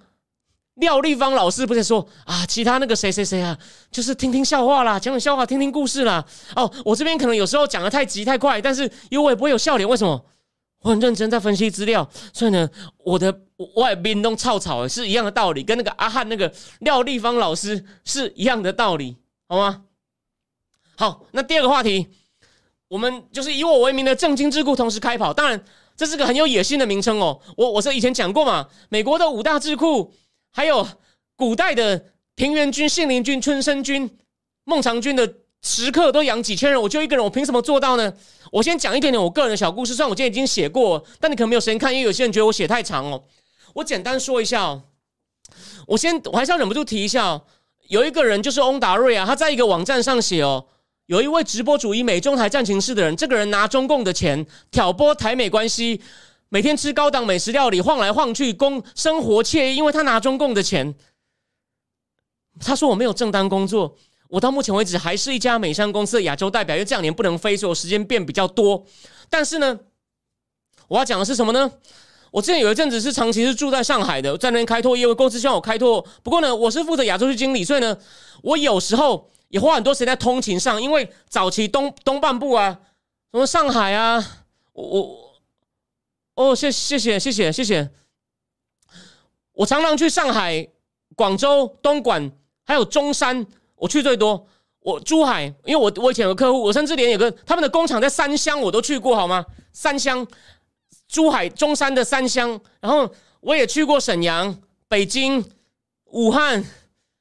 [0.74, 3.58] 廖立芳老师不是说啊，其他那个谁谁谁啊，
[3.90, 6.24] 就是听听笑话啦，讲讲笑话，听听故事啦。
[6.54, 10.24] 哦，我这边可能有时候讲的太急太快，但是因为我也不会有笑脸，为什么？
[10.80, 12.68] 我很认真在分析资料，所以呢，
[12.98, 13.40] 我的
[13.74, 19.16] 外宾都草草是一样的道理，跟那个阿汉那个廖立芳老师是一样的道理，
[19.48, 19.84] 好吗？
[20.96, 22.08] 好，那第二个话题，
[22.88, 25.64] 我们就是以我为名的正经智库同时开跑，当然
[25.96, 27.40] 这是个很有野心的名称哦。
[27.56, 30.12] 我我是以前讲过嘛，美国的五大智库，
[30.52, 30.86] 还有
[31.36, 34.08] 古代的平原君、信陵君、春申君、
[34.64, 38.12] 孟尝君的时刻都养几千人，我就一个人，我凭什么做到呢？
[38.52, 43.22] 我先讲一点点我个人的小故事，虽然我今天已经写过，但你可能没有时间看，因为有些人觉得我写太长哦。
[43.74, 44.82] 我简单说一下哦。
[45.86, 47.42] 我先，我还是要忍不住提一下哦。
[47.88, 50.66] 有一个人就是翁达瑞啊，他在一个网站上写哦，
[51.06, 56.00] 有一位直播主义美中台战情室的人，这个人拿中共的钱挑拨台美关系，
[56.50, 60.94] 每天吃高档美食料理，晃来晃去，工生活惬意，因为他拿中共的钱。
[62.60, 63.96] 他说我没有正当工作，
[64.28, 68.84] 我到目前为止还是一家美商公司的亚洲代表，因为这两年不能飞，所以我时间变比较多。
[69.30, 69.78] 但是呢，
[70.86, 71.72] 我要讲的是什么呢？
[72.30, 76.06] 我之前有一阵子是长期是住在上海的，在那边开拓业务，公司希望我开拓。
[76.22, 77.96] 不过呢，我是负责亚洲区经理，所以呢，
[78.42, 82.80] 我有时候也花很多时间在通勤上，因为早期东东半部啊，
[83.32, 84.22] 什么上海啊，
[84.74, 85.34] 我我
[86.34, 87.90] 哦，谢谢谢谢谢谢谢，
[89.52, 90.68] 我常常去上海、
[91.16, 92.30] 广州、东莞，
[92.64, 93.46] 还有中山，
[93.78, 94.46] 我去最多。
[94.80, 99.44] 我珠海，因为我我以前有个客户，我甚至连有个他们的工厂在三乡，我都去过，好吗？
[99.72, 100.26] 三乡。
[101.06, 103.10] 珠海、中山的三乡，然后
[103.40, 105.42] 我也去过沈阳、北京、
[106.04, 106.62] 武汉、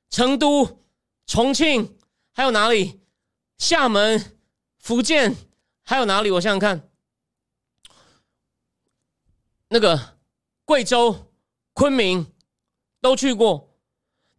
[0.10, 0.82] 成都、
[1.26, 1.96] 重庆，
[2.34, 3.00] 还有哪里？
[3.58, 4.38] 厦门、
[4.78, 5.34] 福建，
[5.84, 6.30] 还有哪里？
[6.32, 6.90] 我想想看，
[9.70, 10.18] 那个
[10.66, 11.32] 贵州、
[11.72, 12.28] 昆明
[13.00, 13.67] 都去过，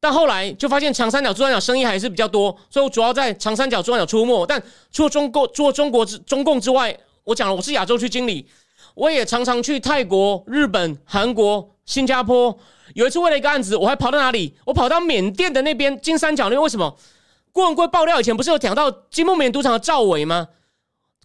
[0.00, 4.46] 但后来就发现长三角、珠三角生意还是比较多，所以我主要在长三角、珠三角出没。
[4.46, 8.48] 但除了中国、除了中国之中共之外，我讲了，我是亚洲区经理。
[8.94, 12.56] 我也常常去泰国、日本、韩国、新加坡。
[12.94, 14.54] 有一次为了一个案子，我还跑到哪里？
[14.64, 16.62] 我跑到缅甸的那边金三角那边。
[16.62, 16.96] 为什么？
[17.52, 20.48] 郭文贵爆料以前不是有讲到金木棉赌场的赵伟吗？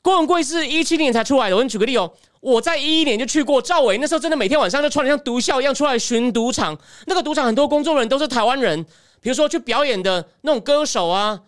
[0.01, 1.55] 郭文贵是一七年才出来的。
[1.55, 2.11] 我给你举个例哦，
[2.43, 6.77] 我在一一年就去过赵伟，那时候真的每天晚上就穿的像毒枭一样出来巡赌场。
[7.07, 8.83] 那个赌场很多工作人员都是台湾人，
[9.21, 11.39] 比如说去表演的那种歌手啊，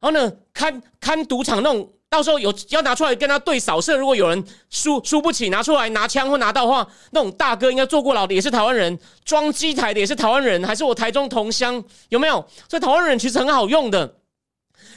[0.00, 1.92] 然后呢看看赌场那种。
[2.08, 12.36] 到时候有要拿出来跟他对扫射，如果有人输输不起，拿出来拿枪或拿刀的话，那种大哥应该坐过牢的，也是台湾人，装机台的也是台湾人，还是我台中同乡，有没有？
[12.70, 14.14] 所以台湾人其实很好用的。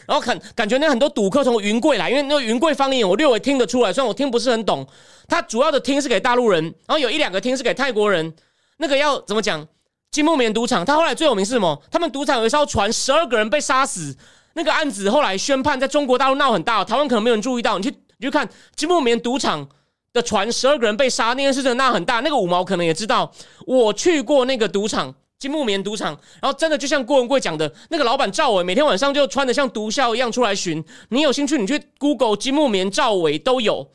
[0.08, 4.88] 然后感感觉那很多赌客从云贵来，因为那个云贵方言我略微听得出来，虽然我听不是很懂。
[5.28, 8.34] 他主要的听是给大陆人，然后有一两个听是给泰国人。
[8.78, 9.68] 那个要怎么讲？
[10.10, 11.80] 金木棉赌场，他后来最有名是什么？
[11.92, 14.18] 他们赌场有一艘船，十二个人被杀死。
[14.54, 17.78] 那个案子后来宣判，在中国大陆闹很大，台湾可能没有人注意到。
[17.78, 19.70] 你去，你去看金木棉赌场
[20.12, 22.22] 的船，十二个人被杀，那件事真的闹很大。
[22.22, 23.32] 那个五毛可能也知道，
[23.68, 30.84] 我去过那个赌场，金木棉赌场，然后真的就像郭文贵讲的，那个老板赵伟每天晚上就穿的像毒枭一样出来巡。
[31.10, 33.90] 你有兴趣，你去 Google 金木棉赵伟都有。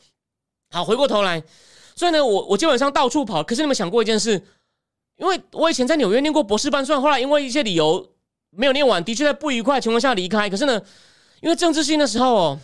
[0.71, 1.43] 好，回过头来，
[1.95, 3.43] 所以呢，我我基本上到处跑。
[3.43, 4.43] 可是你们想过一件事？
[5.19, 8.11] 因为我以前在纽约念过博士班，虽然后来因为一些理由。
[8.57, 10.49] 没有念完，的确在不愉快情况下离开。
[10.49, 10.81] 可是呢，
[11.41, 12.61] 因为政治性的时候哦，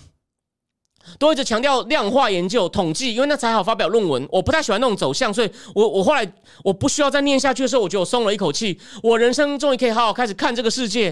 [1.18, 4.28] 都一直强调量化研究、统计，因为那才好发表论文。
[4.30, 6.32] 我不太喜欢那种走向，所以我我后来
[6.62, 8.80] 我不需要再念下去的时候，我就松了一口气。
[9.03, 11.07] 我人生终于可以好好开始看这个世界。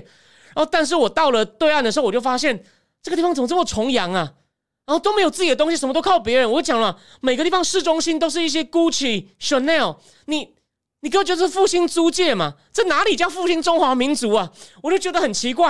[0.55, 2.64] 然后，但是我到了对岸的时候，我就发现
[3.03, 4.32] 这个地方怎么这么崇洋啊？
[4.86, 6.51] 然后都没有自己的东西，什么都靠别人。
[6.51, 10.57] 我讲了，每个地方市中心都是一些 Gucci、Chanel，你。
[11.01, 12.55] 你哥就是复兴租界嘛？
[12.72, 14.51] 这哪里叫复兴中华民族啊？
[14.82, 15.68] 我就觉得很奇怪。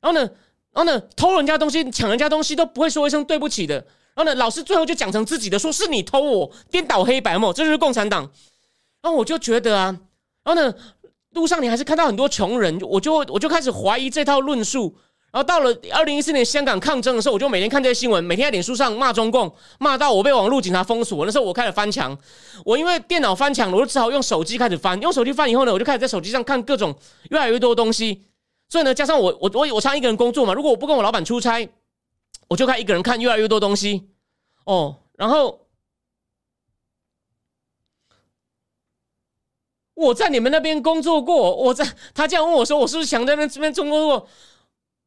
[0.00, 0.26] 然后呢，
[0.72, 3.74] 然后呢，偷人家东西、抢人家东西都不会说一声对不起的。
[4.14, 8.22] 然后呢，老师最后就讲成自己的，说是你偷我，颠倒黑白嘛，这就是共产党。
[9.02, 9.96] 然后我就觉得啊，
[10.44, 10.74] 然后呢，
[11.30, 14.96] 路上你还是看到很多穷人，我就我就开始怀疑这套论述。
[15.32, 21.24] 然后到了二零一四年香港抗争的时候，我就每天看这些新闻，每天在脸书上骂中共，骂到我被网络警察封锁。
[21.24, 22.18] 那时候我开始翻墙，
[22.64, 25.00] 我因为电脑翻墙，我就只好用手机开始翻。
[25.00, 26.92] 用手机翻以后呢，我就开始在手机上看各种
[27.30, 28.24] 越来越多东西。
[28.70, 31.68] 所以呢，加上我我我我常一个人工作嘛，如果我不跟我老板出差，
[32.46, 34.08] 我就看一个人看越来越多东西。
[34.64, 35.66] 哦，然后
[39.94, 44.28] 我在你们那边工作过，我在他这样问我说，我是不是想在那这边工作过？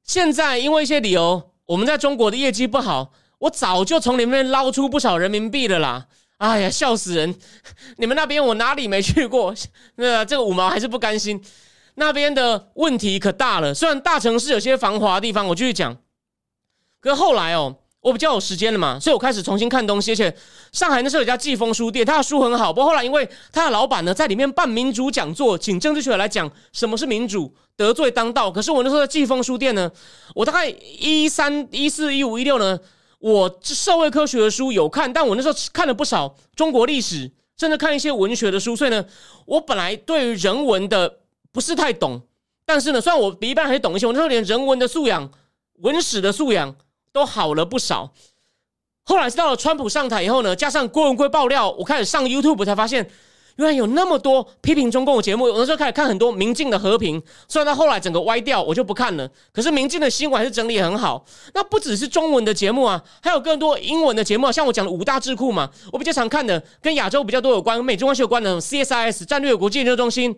[0.04, 6.08] 现在因为一些理由，我们在中国的业绩不好，我早就从里面捞出不少人民币了啦！
[6.38, 7.34] 哎呀，笑死人！
[7.96, 9.56] 你们那边我哪里没去过？
[9.96, 11.42] 那这个五毛还是不甘心。
[11.96, 15.98] 那边的问题可大了，虽然大城市有些繁华的地方，我继续讲。
[17.00, 17.78] 可是后来哦。
[18.04, 20.12] 我比较有时间了嘛，所以我开始重新看东西。
[20.12, 20.36] 而且
[20.74, 22.74] 上海那时候有家季风书店，他的书很好。
[22.74, 28.52] 不过后来因为他的老板呢在里面办民主讲座，请政治学来讲什么是民主，得罪当道。
[28.52, 29.90] 可是我那时候在季风书店呢，
[30.36, 32.78] 我大概一三一四一五一六呢，
[33.20, 38.76] 我社会科学的书有看，但我那时候看了不少中国历史，甚至看一些文学的书。
[38.76, 39.06] 所以呢，
[39.46, 41.20] 我本来对于人文的
[41.54, 42.22] 不是太懂，
[42.66, 45.32] 但是呢，虽然我比一般还是懂一些，我那时候连人文的素养。
[45.80, 46.76] 文史的素养
[47.12, 48.14] 都好了不少。
[49.06, 53.10] 后来是到了川普上台以后呢，加上郭文贵爆料，我开始上 YouTube 才发现。
[53.58, 59.30] 原来有那么多批评中共的节目，有的时候开始看很多民进的和平，虽然到后来整个歪掉，我就不看了。
[59.52, 61.24] 可是民进的新闻还是整理很好。
[61.54, 70.36] 那不只是中文的节目啊，还有更多英文的节目，啊像我讲的五大智库嘛，我比较常看的，跟亚洲比较多有关、美中关系有关的 CSIS 战略国际研究中心，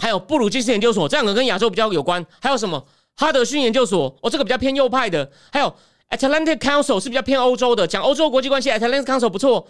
[0.00, 2.24] 还有布鲁金斯研究所，这两个跟亚洲比较有关。
[2.40, 2.84] 还有什么
[3.16, 5.30] 哈德逊研究所，哦，这个比较偏右派的。
[5.52, 5.72] 还有
[6.08, 9.68] Atlantic Council 是比较偏欧洲的，讲欧洲国际关系，Atlantic Council 不错。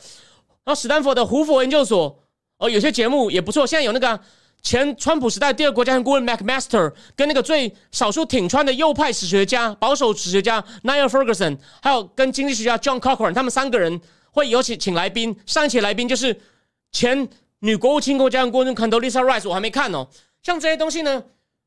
[0.64, 2.24] 然后史丹佛的胡佛研究所。
[2.58, 3.66] 哦，有些节目也不错。
[3.66, 4.20] 现在有那个
[4.60, 13.98] 前川普时代第二国家顾问 MacMaster，跟那个最少数挺川的右派史学家、保守史学家 Niall Ferguson，还有跟经济学家 John Cochrane，他们三个人
[14.32, 15.34] 会有请请来宾。
[15.46, 16.38] 上一期来宾就是
[16.92, 17.26] 前
[17.60, 20.08] 女国务卿国家顾问 Condoleezza Rice，我还没看哦。
[20.42, 21.22] 像这些东西呢，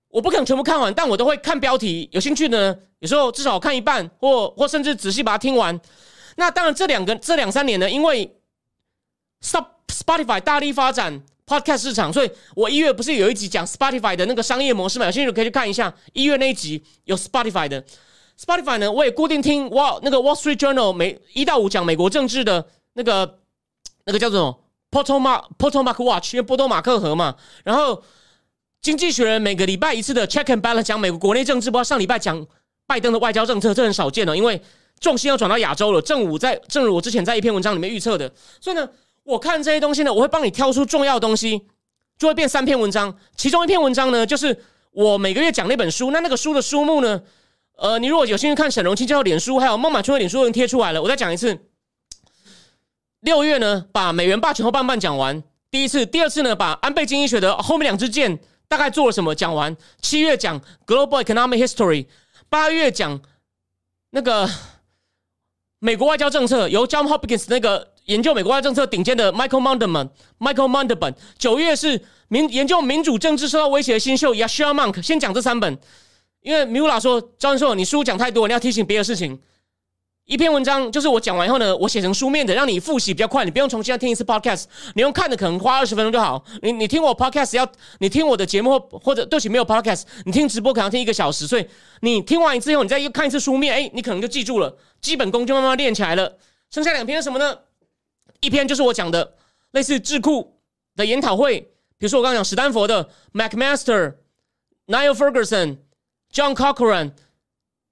[0.09, 2.09] 我不可能全部看完，但我都会看标题。
[2.11, 5.79] 有兴趣的呢，有时候至少看一半，或或甚至仔细把它听完。
[6.35, 8.35] 那当然，这两个这两三年呢，因为
[9.43, 15.05] Sub Spotify 大力发展 Podcast 市场，所以我一月不是有一集讲 Spotify 的那个商业模式嘛？
[15.05, 17.83] 有兴趣可以去看一下一月那一集有 Spotify 的
[18.39, 23.41] Spotify 呢，我也固定听 Wall 那个 Wall Street Journal 每一到五讲美国政治的那个
[24.05, 24.62] 那个叫做什么
[24.93, 27.35] Potomac Potomac Watch，因为波多马克河嘛。
[27.63, 28.03] 然后
[28.81, 32.45] 经济学人每个礼拜一次的 Check and Balance 讲美国国内政治，不知道上礼拜讲
[32.85, 34.61] 拜登的外交政策，这很少见哦，因为
[34.99, 36.01] 重心要转到亚洲了。
[36.01, 38.31] 正午在正如我之前在一篇文章里面预测的，
[38.61, 38.87] 所以呢。
[39.25, 41.61] 我看这些东西呢，我会帮你挑出重要的东西，
[42.17, 43.17] 就会变三篇文章。
[43.37, 46.11] 其中一篇文章呢，就是我每个月讲那本书。
[46.11, 47.21] 那那个书的书目呢，
[47.77, 51.01] 呃，你如果有兴趣看沈荣清教授脸书，还有孟马春的脸书都贴出来了。
[51.01, 51.57] 我再讲一次，
[53.23, 55.43] 六月呢，把美元霸权后半半讲完。
[55.71, 59.75] 第一次，第二次呢，把安倍经济学的后面两支箭大概做了什么讲完。
[60.01, 62.05] 七月讲 Global Economic History，
[62.49, 63.19] 八月讲
[64.11, 64.49] 那个
[65.79, 67.89] 美国外交政策，由 John Hopkins 那个。
[68.07, 75.01] 研究美国外交政策顶尖的 Michael Mondeman、Michael Mondeman 九月是民研究民主政治受到威胁的新秀 Yashar Monk。
[75.01, 75.77] 先讲这三本，
[76.41, 79.39] 因为 Mula 说，教授你书讲太多，你要提醒别的事情。
[80.25, 84.63] 一篇文章就是我讲完以后呢，我写成书面的，让你复习比较快，你不用重新再听一次 Podcast，
[84.95, 86.43] 你用看的可能花二十分钟就好。
[86.61, 87.69] 你你听我 Podcast 要
[87.99, 91.67] 你听我的节目或者对不起没有 Podcast，你听直播可能听一个小时，所以
[91.99, 96.37] 你听完一次后，你再又看一次书面，哎，你可能就记住了，基本功就慢慢练起来了。
[96.71, 97.59] 剩下两篇什么呢？
[98.39, 99.35] 一篇就是我讲的
[99.71, 100.57] 类似智库
[100.95, 101.59] 的研讨会，
[101.97, 104.15] 比如说我刚讲史丹佛的 MacMaster、
[104.87, 105.79] Niall Ferguson、
[106.33, 107.11] John Cochrane、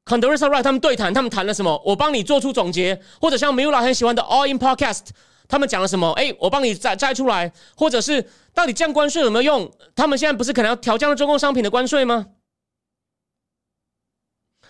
[0.06, 1.82] Condoleezza Rice 他们对谈，他们谈了什么？
[1.86, 5.08] 我帮你做出总结，或者像 Mula 很喜欢的 All In Podcast，
[5.48, 6.12] 他们讲了什么？
[6.14, 9.72] 哎，我帮你摘摘出来，或者是到底降关税有没有用？
[9.96, 12.28] 他们现在不是可能要调降中共商品的关税吗？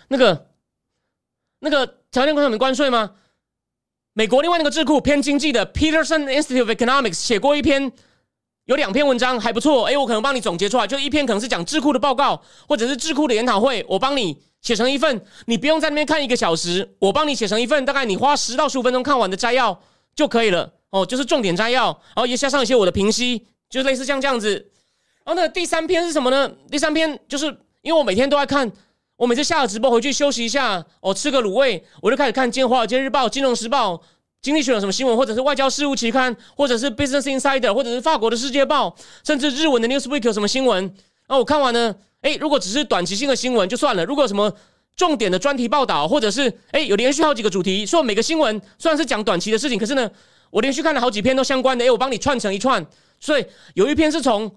[0.10, 0.50] 那个
[1.60, 3.16] 那个调降商品关税吗？
[4.14, 7.94] 美国另外那个智库偏经济的 Peterson Institute of Economics 写过一篇，
[8.66, 9.86] 有两篇文章还不错。
[9.86, 19.82] 哎，我可能帮你总结出来，就一篇可能是讲智库的报告，或者是智库的研讨会，我帮你写成一份，你不用在那边看一个小时，我帮你写成一份，大概你花十到十五分钟看完的摘要
[20.16, 20.72] 就可以了。
[20.92, 21.86] 哦，就是重点摘要，
[22.16, 24.54] 然后也加上一些我的评析，就类似像这样子。
[25.24, 26.52] 然后那第三篇是什么呢？
[26.70, 27.46] 第三篇就是
[27.82, 28.72] 因为我每天都在看。
[29.18, 33.94] 我每次下了直播回去休息一下，哦吃个卤味，我就开始看《今天华尔街日报》《金融时报》
[34.42, 38.90] 《经济学有什么新闻，或者是外交事务期刊，或者是 Business Insider，或者是法国的《世界报》，
[39.24, 40.84] 甚至日文的 Newsweek 有什么新闻。
[40.84, 44.52] 然后我看完呢，哎，如果只是短期性的新闻就算了；如果什么
[44.96, 50.10] 重点的专题报道，或者是哎有连续好几个主题，说每个新闻虽然是讲短期的事情，可是呢，
[50.50, 52.84] 我连续看了好几篇都相关的，哎，我帮你串成一串。
[53.20, 54.52] 所以有一篇是从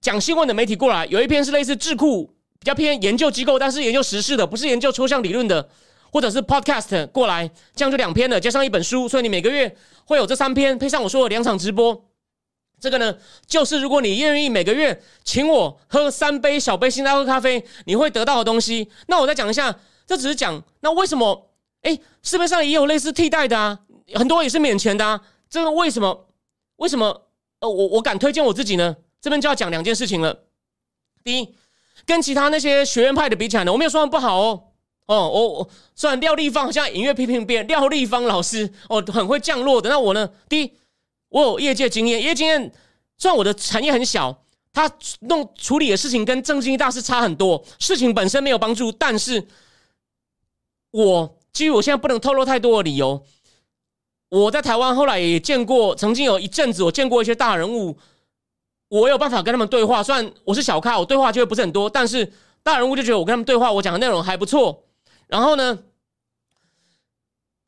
[0.00, 2.32] 讲新闻的媒体过来，有一篇是类似智库。
[2.62, 5.66] 比较偏研究机构，但是研究时事的，不是研究抽象理论的，
[6.12, 12.06] 或者是 podcast 过来，这样就两篇了，加上一本书，所以你每个月会有这三篇，配上我说的两场直播。
[12.80, 18.90] 这个呢，就是如果你愿意每个月请我喝三杯小杯星巴克咖啡，你会得到的东西。
[19.06, 19.74] 那我再讲一下，
[20.06, 21.50] 这只是讲那为什么？
[21.82, 23.78] 哎，市面上也有类似替代的啊，
[24.14, 25.20] 很多也是免钱的啊。
[25.48, 26.28] 这个为什么？
[26.76, 27.28] 为什么？
[27.60, 28.96] 呃，我我敢推荐我自己呢？
[29.20, 30.44] 这边就要讲两件事情了。
[31.22, 31.54] 第一。
[32.06, 34.69] 跟其他那些学院派的比起来呢，我没有说不好哦。
[35.10, 39.90] 哦，我我虽然廖立芳好像隐约批评别人，廖立芳老师哦很会降落的。
[39.90, 40.30] 那我呢？
[40.48, 40.72] 第一，
[41.30, 42.72] 我有业界经验，业界经验
[43.18, 44.88] 虽然我的产业很小，他
[45.22, 48.92] 弄处理的事情跟正经大师差很多，事情本身没有帮助。
[48.92, 49.48] 但是，
[50.92, 53.24] 我基于我现在不能透露太多的理由，
[54.28, 57.98] 我在台湾后来也见过，曾经有一阵子我见过一些大人物。
[58.90, 62.32] 我有办法跟他们对话，虽然我是小咖，我对话机会不是很多，但是
[62.62, 64.84] 大人物就觉得我跟他们对话，我讲的内容还不错。
[65.30, 65.78] 然后呢，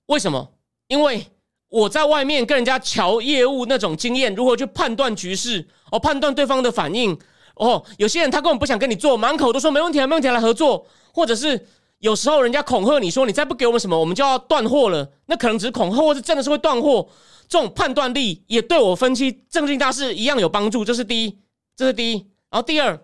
[0.07, 0.53] 为什么？
[0.89, 1.27] 因为
[1.69, 7.17] 我在外面跟人家瞧业务那种经验，如何去判断局势，哦，判断对方的反应，
[7.55, 10.85] 哦，有些人他根本不想跟你做，满口都说没问题，没问题来合作，
[11.15, 11.69] 或者是
[12.01, 15.13] 有时候人家恐吓你说，你再不给我们什么，我们就要断货了。
[15.27, 17.09] 那可能只是恐吓，或是真的是会断货。
[17.49, 20.85] 这种判断力也对我分析正经大事一样有帮助。
[20.85, 21.39] 这是第一，
[21.77, 22.15] 这是第一。
[22.51, 22.99] 然后第二，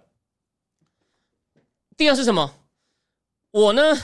[1.97, 2.55] 第二是什么？
[3.51, 3.97] 我呢，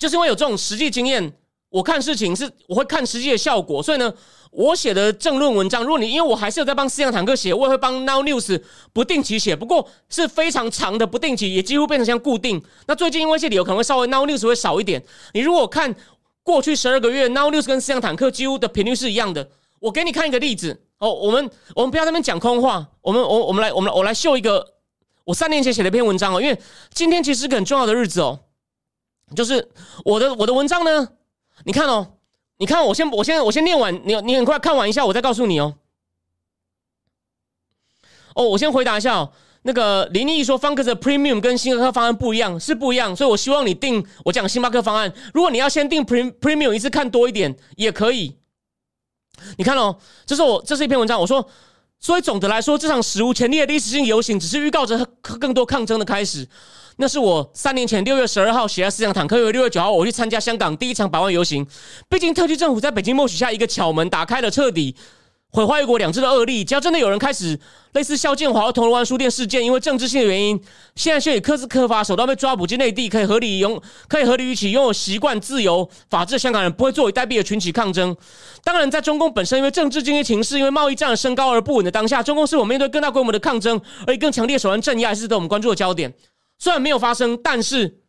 [0.00, 1.32] 就是因为有这种实际经验，
[1.68, 4.12] 我看事情是我会看实际的效果，所以呢，
[4.50, 8.60] 我写的政论文章，如果你因为我还是有在帮思想坦克写，我也会帮 Now News
[8.92, 12.60] 不定期写，不过是非常长的不定期，也几乎变成像固定。
[12.88, 15.04] 那最近因为一些理由，可能会稍微 Now News 会少一点。
[15.32, 15.94] 你如果看。
[16.42, 19.46] 过去十二个月，Now News 跟思想坦克几乎的频率是一样的。
[19.78, 24.66] 我给你看一个例子哦，我们我们不要在那边讲空话，我们我我们来我们我来秀一个
[25.24, 26.58] 我三年前写的一篇文章哦，因为
[26.92, 28.40] 今天其实是个很重要的日子哦，
[29.34, 29.68] 就是
[30.04, 31.08] 我的我的文章呢，
[31.64, 32.14] 你看哦，
[32.58, 35.74] 你看我先我先我先念完，你你很快看完一下，我再告诉你哦。
[38.34, 39.32] 哦，我先回答一下哦。
[39.62, 45.12] 那个林毅说，方克的 Premium 跟星巴克方案不一样，是不一样，所以我希望你定我讲星巴克方案。
[45.34, 48.36] 如果你要先定 Premium 一次看多一点也可以。
[49.58, 51.46] 你看哦，这是我这是一篇文章，我说，
[51.98, 56.48] 所以总的来说，这场史无前例的历史性游行只是预告着更多抗争的开始。
[56.96, 61.66] 那是我三年前六月十二号写在思想坦克，六月九号我去参加香港第一场百万游行。
[62.08, 64.94] 毕竟特区政府在北京默许下一个巧门，打开了彻底。
[65.52, 67.58] 毁坏一国两制的恶例，只要真的有人开始
[67.94, 70.60] 类似肖建华铜锣湾书店事件，因为政治性的原因，
[70.94, 78.16] 现在却以科斯科法手段被抓捕进内地，可以合理拥， 可以合理预期拥有习惯自由法治的香港人不会作为代币的群起抗争。
[78.62, 86.14] 当然，在中共本身因为政治经济情势、因为贸易战的升高而不稳的当下，中共是我们面对更大规模的抗争，而以更强烈手段镇压，是值得我们关注的焦点。
[86.60, 88.02] 虽然没有发生，但是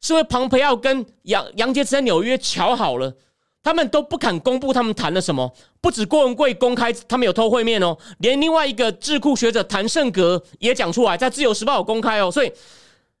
[0.00, 3.16] 是因为庞培奥跟杨杨洁篪在纽约瞧好了。
[3.60, 12.50] 他们都不肯公布他们谈了什么，不止郭文贵公开他们有偷会面哦，连另外一个智库学者谭胜格也讲出来，在自由时报有公开哦，所以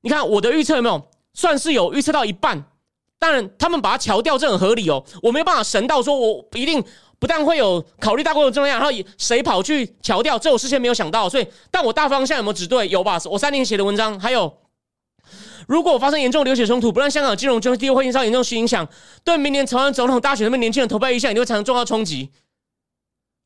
[0.00, 2.64] 你看我的预测有没有算是有预测到一半？
[3.18, 6.82] 当然他们把它调掉，这很合理哦，我没有办法神到说我一定
[7.18, 12.88] 不但会有考虑大规模增量，然后谁跑去调掉，这我事先没有想到，所以但我大方向有没有指对？
[12.88, 13.18] 有吧？
[13.30, 14.58] 我三年写的文章还有。
[15.66, 18.88] 如果发生严重流血冲突，不让香港金融经济会受到严重影响，
[19.22, 22.30] 对明年台湾总统大选那边年轻人投票意向一定会产生重要冲击。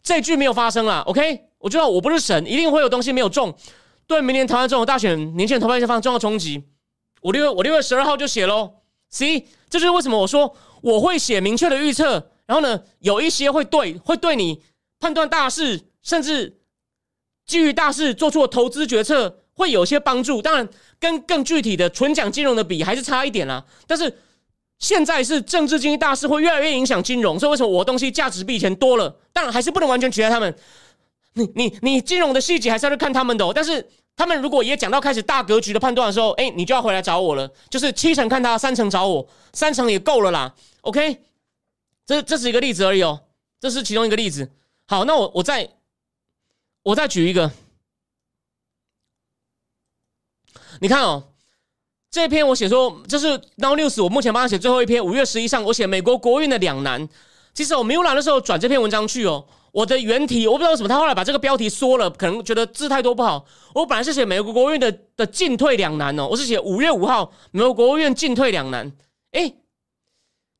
[0.04, 1.40] 这句没有发生了，OK？
[1.58, 3.52] 我知道我不是神，一定会有东西没有中，
[4.06, 6.62] 对明年台湾总统大选年轻人投票意向发生重要冲击。
[7.22, 8.74] 我六月我六月十二号就写喽
[9.10, 14.62] ，C，这就是为什么我说我会写明确的预测，然后呢，有一些会对，会对你
[15.00, 16.60] 判断大事，甚至
[17.46, 19.38] 基于大事做出投资决策。
[19.54, 20.66] 会有些帮助，当然
[20.98, 23.62] 跟更具体的纯讲金融的比还是差一点啦。
[23.86, 24.12] 但是
[24.78, 29.14] 现在是政治经济大事，会越来越影响金融，所以为什么我东西价值比以前多了？
[29.30, 30.56] 当然还是不能完全取代他们。
[31.34, 33.52] 你你你金融的细节还是要去看他们的。
[33.52, 33.86] 但是
[34.16, 37.46] 他们如果也讲到开始大格局的判断的时候，哎，你就要回来找我了。
[37.68, 40.54] 就是七成看他，三成找我，三成也够了啦。
[40.80, 41.20] OK，
[42.06, 43.20] 这这是一个例子而已哦，
[43.60, 44.50] 这是其中一个例子。
[44.86, 45.68] 好，那我我再
[46.82, 47.50] 我再举一个。
[50.80, 51.22] 你看哦，
[52.10, 55.04] 这篇我写说，这是 Now News，我目前帮他写最后一篇。
[55.04, 57.08] 五月十一上，我写美国国运的两难。
[57.54, 59.46] 其实我没有来的时候转这篇文章去哦。
[59.70, 63.46] 我的原题我不知道为什么，他后来把这个标题缩了，可能觉得字太多不好。
[63.74, 68.92] 我本来是写美国国运的的进退两难哦，我是写五月五号美国国务院进退两难。
[69.30, 69.54] 哎，你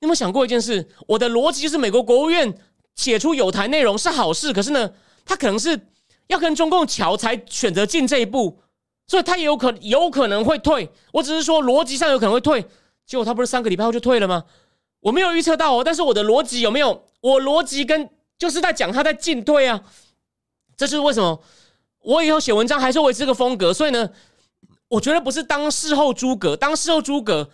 [0.03, 0.86] 有没有想过一件事？
[1.07, 2.53] 我的逻辑就是美国国务院
[2.94, 4.90] 写出有台内容是好事，可是呢，
[5.24, 5.88] 他可能是
[6.26, 8.61] 要跟中共桥才选择进这一步。
[9.07, 12.64] 所以他也有可有可能会退，我只是说逻辑上有可能会退，
[13.05, 14.44] 结果他不是三个礼拜后就退了吗？
[15.00, 17.05] 我没有预测到哦，但是我的逻辑有没有？
[17.20, 19.82] 我逻辑跟就是在讲他在进退啊，
[20.76, 21.40] 这是为什么？
[22.00, 24.09] 我以后写文章还是维持这个风格，所以呢，
[24.88, 27.50] 我觉得不是当事后诸葛，当事后诸葛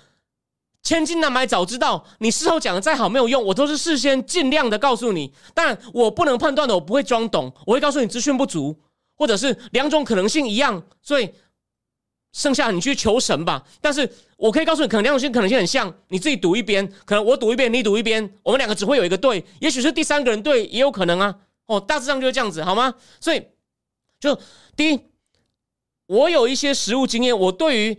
[0.83, 8.77] 千金难买早知道，你事后讲的再好没有用，我都是事先尽量的告诉你，但我不能判断的，我不会装懂，我会告诉你资讯不足，
[9.17, 11.31] 或者是两种可能性一样，所以。
[12.31, 21.35] 剩下你去求神吧，但是我可以告诉你，可能两种性可能性很像，你自己赌一边，可能我赌一边，你赌一边，我们两个只会有一个对，也许是第三个人对，也有可能啊。
[21.67, 22.95] 哦，大致上就是这样子，好吗？
[23.19, 23.43] 所以，
[24.21, 24.39] 就
[24.77, 25.01] 第一，
[26.07, 27.99] 我有一些实物经验，我对于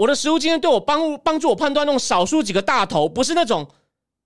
[0.00, 3.68] 我的实物经验对我帮帮助我判断那种少数几个大头，不是那种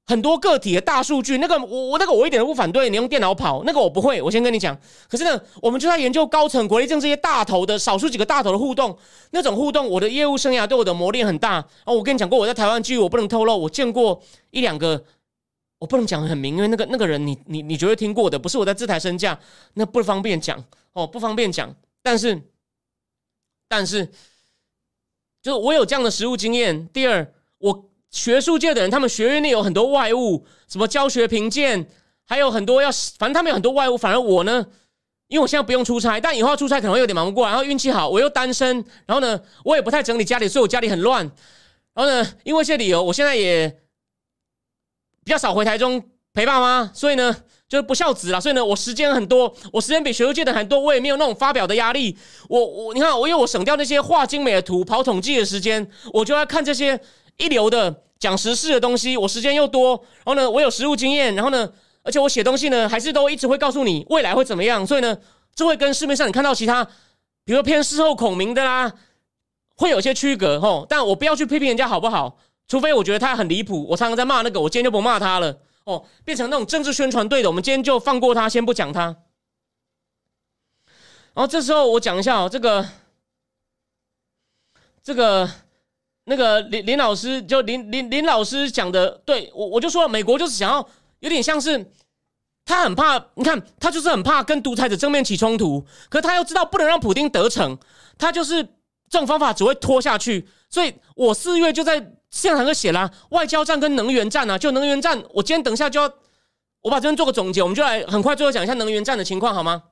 [0.06, 4.22] 很多个体的大数据，那个我我那个我一点都不反对你用电脑跑，那个我不会。
[4.22, 8.96] 我先跟你讲，可是呢，我们就在研究高层国内政这些大头的少数几个大头的互动，
[9.32, 11.58] 那种互动，我的业务生涯对我的磨练很大。
[11.84, 14.22] 哦，我跟你讲过，我在台湾机遇我不能透露，我见过
[14.52, 15.04] 一两个，
[15.80, 19.36] 我不能讲很明，因为那个那个人你你你绝对听过的，不是我在自抬身价，
[19.72, 21.74] 那不方便讲哦，不方便讲。
[22.00, 22.40] 但是
[23.68, 24.08] 但是，
[25.44, 26.88] 就是我有这样的实务经验。
[26.88, 27.90] 第二，我。
[28.14, 31.84] 学术界的人，他们学院内有很多外物，什么教学评鉴，
[32.24, 32.88] 还有很多要，
[33.18, 33.98] 反正他们有很多外物。
[33.98, 34.64] 反而我呢，
[35.26, 37.50] 因为我现在不用出差，但以后要出差可能会有点忙不过来。
[37.50, 41.24] 然后运气好，我又单身，然后呢，我也不太整理家里，所以我家里很乱。
[41.92, 43.68] 然后呢，因为一些理由，我现在也
[45.24, 46.00] 比较少回台中
[46.32, 47.36] 陪爸妈，所以呢，
[47.68, 48.40] 就是不孝子了。
[48.40, 52.16] 所以呢，我时间很多，我时间比学术界的还多，我也没有那种发表的压力。
[52.48, 57.00] 我我你看，我因为我省掉那些画精美的图、跑统计的时间，我就要看这些
[57.36, 58.02] 一流的。
[58.16, 59.90] 讲实事的东西，我时间又多，
[60.24, 61.68] 然后呢，我有实务经验，然后呢，
[62.02, 65.18] 而且我写东西呢，还是都一直会告诉你未来会怎么样，所以呢，
[65.54, 66.82] 这会跟市面上你看到其他，
[67.44, 68.90] 比如说偏事后孔明的啦，
[69.76, 70.86] 会有些区隔吼。
[70.88, 72.38] 但我不要去批评人家好不好？
[72.66, 79.16] 除非我觉得他很离谱，我常常在骂那个，我今天就不骂他了哦，变成那种政治宣传队的，我们今天就放过他，先不讲他。
[81.34, 82.88] 然后这时候我讲一下哦，这个，
[85.02, 85.50] 这个。
[86.26, 91.92] 那个林林老师就林林林老师讲的，对我我就说，美国就是想要有点像是
[92.64, 97.78] 他很怕，你看他就是很怕跟独裁者正面起冲突，可他又知道不能让普京得逞，
[98.16, 98.64] 他就是
[99.10, 100.48] 这种方法只会拖下去。
[100.70, 102.00] 所以我四月就在
[102.34, 106.12] 现场就写了外交战跟能源战啊，就能源战，我今天等一下就要
[106.82, 109.84] 我把这边做个总结，我们就来很快最后讲一下能源战的情况好吗？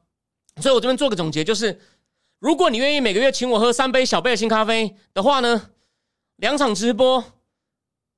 [0.60, 1.80] 所以我这边做个总结，就是
[2.40, 5.70] 如果你愿意每个月请我喝三杯小杯的新咖啡的话呢？
[6.36, 7.24] 两场直播，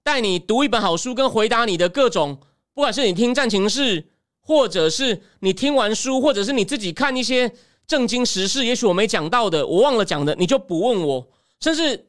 [0.02, 2.38] 带你读一本好书，跟回答你的各种，
[2.72, 4.08] 不管是你听战情室，
[4.40, 7.52] 或者是你听完书，或者是你自己看一些
[7.86, 11.28] 正经时事，也许我没讲到的，我忘了讲的，你就不问我，
[11.60, 12.06] 甚至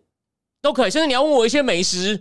[0.66, 2.20] 都可以，甚至你要问我一些美食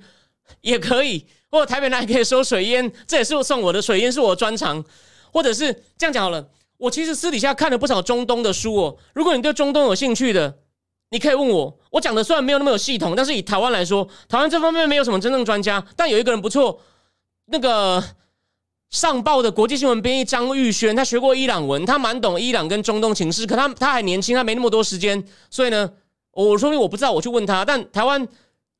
[0.60, 4.84] 也可以，或者台北那里可以收水烟，这也是我送我的水烟，是我的专长，
[5.32, 10.58] 或者是这样讲好了，我其实私底下看了不少中东的书哦，如果你对中东有兴趣的。
[11.10, 16.80] 你可以问我，我讲的虽然没有那么有系统，但是以台湾来说，台湾这方面没有什么真正专家，但有一个人不错，
[17.44, 18.02] 那个
[18.90, 25.88] 上报的国际新闻编译张玉轩，他学过伊朗文，他蛮懂伊朗跟中东情势，可他他还年轻，他没那么多时间，所以呢，
[26.34, 27.64] 我说明我不知道，我去问他。
[27.64, 28.28] 但台湾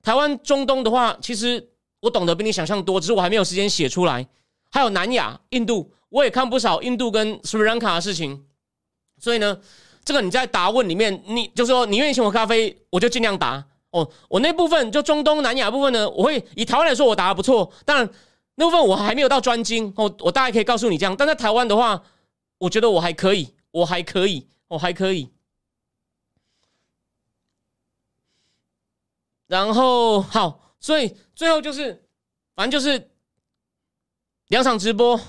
[0.02, 1.66] 台湾中东的话，其实
[2.00, 4.26] 我懂得比你想象多，只是我还没有时间写出来。
[4.70, 8.44] 还有南亚、印度，我也看不少印度跟斯里兰卡的事情，
[9.18, 9.58] 所以呢。
[10.06, 14.06] 这个你在答问里面，你就说你愿意请我咖啡，我就尽量答哦。
[14.28, 17.72] 我那部分就中东南亚部分呢，我会以台湾来说，我答的不错。
[17.86, 18.06] 当然
[18.56, 21.16] 那部分我还没有到专精哦，我大概可以告诉你这样。
[21.16, 22.02] 但在台湾的话，
[22.58, 25.30] 我觉得我还可以，我还可以，我还可以。
[29.54, 32.04] 然后好，所以最后就是，
[32.56, 33.12] 反正就是
[34.48, 35.20] 两场直播，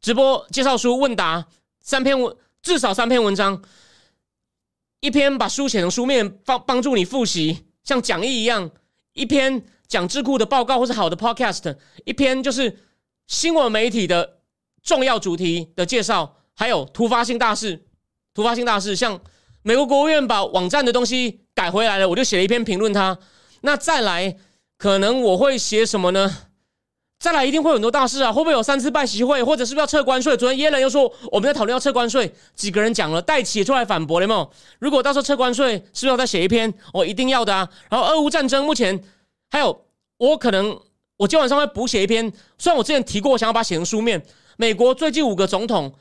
[0.00, 1.48] 直播介绍书问答
[1.80, 2.36] 三篇文。
[2.62, 3.62] 至少三篇文章，
[5.00, 8.68] 一篇把书写成书面，帮帮助你复习，像讲义一样；
[9.12, 12.84] 一篇讲智库的报告或是好的 podcast；一篇就是
[13.26, 14.40] 新闻媒体的
[14.82, 17.88] 重要主题的介绍，还有突发性大事。
[18.34, 19.20] 突发性大事，像
[19.66, 23.18] 美国国务院把网站的东西改回来了，我就写了一篇评论它。
[23.62, 24.36] 那再来，
[24.78, 26.36] 可能我会写什么呢？
[27.18, 28.32] 再来一定会有很多大事啊！
[28.32, 30.36] 会不会有三次拜习会，或者是不是要撤关税？
[30.36, 34.48] 昨天耶伦又说我们在讨论要撤关税，几个人讲了，戴奇也出来反驳了，有没有？
[34.78, 36.72] 如果到时候撤关税，是不是要再写一篇？
[36.92, 37.68] 我一定要的啊！
[37.90, 39.02] 然后俄乌战争目前
[39.50, 39.84] 还有，
[40.18, 40.80] 我可能
[41.16, 44.24] 我今晚上会补写一篇，虽然我之前提过，我想要把它写成书面。
[44.56, 45.92] 美国最近五个总统，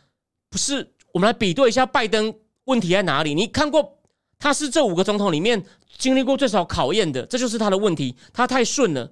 [0.51, 2.31] 不是我们来比对一下拜登
[2.65, 3.33] 问题在哪里？
[3.33, 3.99] 你看过
[4.37, 5.65] 他是这五个总统里面
[5.97, 9.11] 经历过最少考验的，这就是他的问题，他太顺了。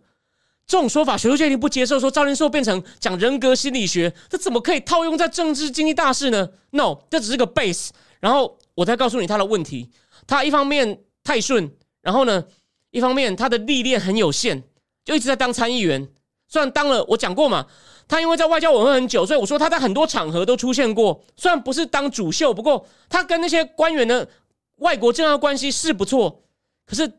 [0.66, 2.00] 这种说法，学术界一定不接受。
[2.00, 7.90] 说赵仁寿变成讲人格心理学，这怎么可以套用在政治经济大事呢？No，这只是个 base。
[8.20, 9.90] 然后我再告诉你他的问题。
[10.26, 11.70] 他一方面太顺，
[12.02, 12.46] 然后呢，
[12.92, 14.64] 一方面他的历练很有限，
[15.04, 16.08] 就一直在当参议员。
[16.54, 17.66] 虽然当了，我讲过嘛，
[18.08, 21.20] 他因为在外交委会很久，所以我说他在很多场合都出现过。
[21.36, 24.28] 虽然不是当主秀，不过他跟那些官员的
[24.76, 26.44] 外国政要关系是不错。
[26.86, 27.12] 可是。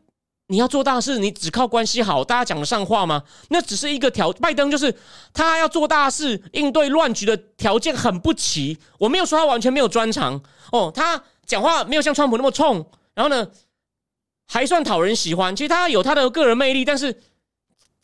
[0.47, 3.23] 你要做大事，你只靠关系好，大家讲得上话吗？
[3.49, 4.31] 那只是一个条。
[4.33, 4.95] 拜登就是
[5.33, 8.77] 他要做大事，应对乱局的条件很不齐。
[8.99, 10.39] 我没有说他完全没有专长
[10.71, 13.47] 哦，他讲话没有像川普那么冲，然后呢，
[14.47, 15.55] 还算讨人喜欢。
[15.55, 17.19] 其实他有他的个人魅力，但是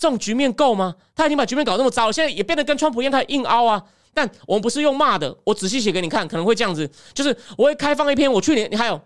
[0.02, 0.96] 这种局面够吗？
[1.16, 3.84] 他已经把局面搞那么糟了，现在也变得跟川普一样，开始硬凹啊。
[4.16, 9.00] 但我们不是用骂的，我仔细写给你看，可能会这样子，就是我会开放一篇，我去年你还有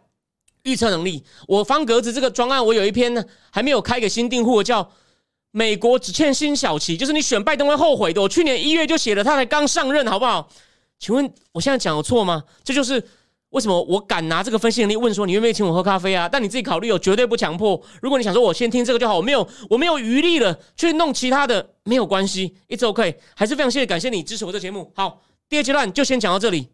[0.64, 3.22] 预测能力，我方格子这个专案，我有一篇呢，
[3.52, 4.90] 还没有开给新订户，叫
[5.52, 8.22] 美国只欠新小旗，就是你选拜登会后悔的。
[8.22, 10.50] 我去年一月就写了，他才刚上任，好不好？
[10.98, 12.46] 请问我现在讲有错吗？
[12.64, 13.06] 这就是
[13.50, 16.28] 为什么我敢拿这个分析能力问说你愿不愿意请我喝咖啡啊？
[16.28, 17.82] 但你自己考虑哦，绝对不强迫。
[18.02, 24.92] 如果你想说我先听这个就好，我没有我没有余力了去弄其他的，没有关系，It's OK，还是非常谢谢感谢你支持我这节目。
[24.96, 26.70] 好，第二阶段就先讲到这里。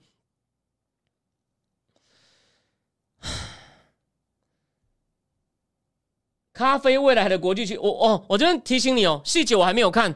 [6.53, 10.15] 咖啡未来的国际区，我哦，我这边提醒你哦，细节我还没有看。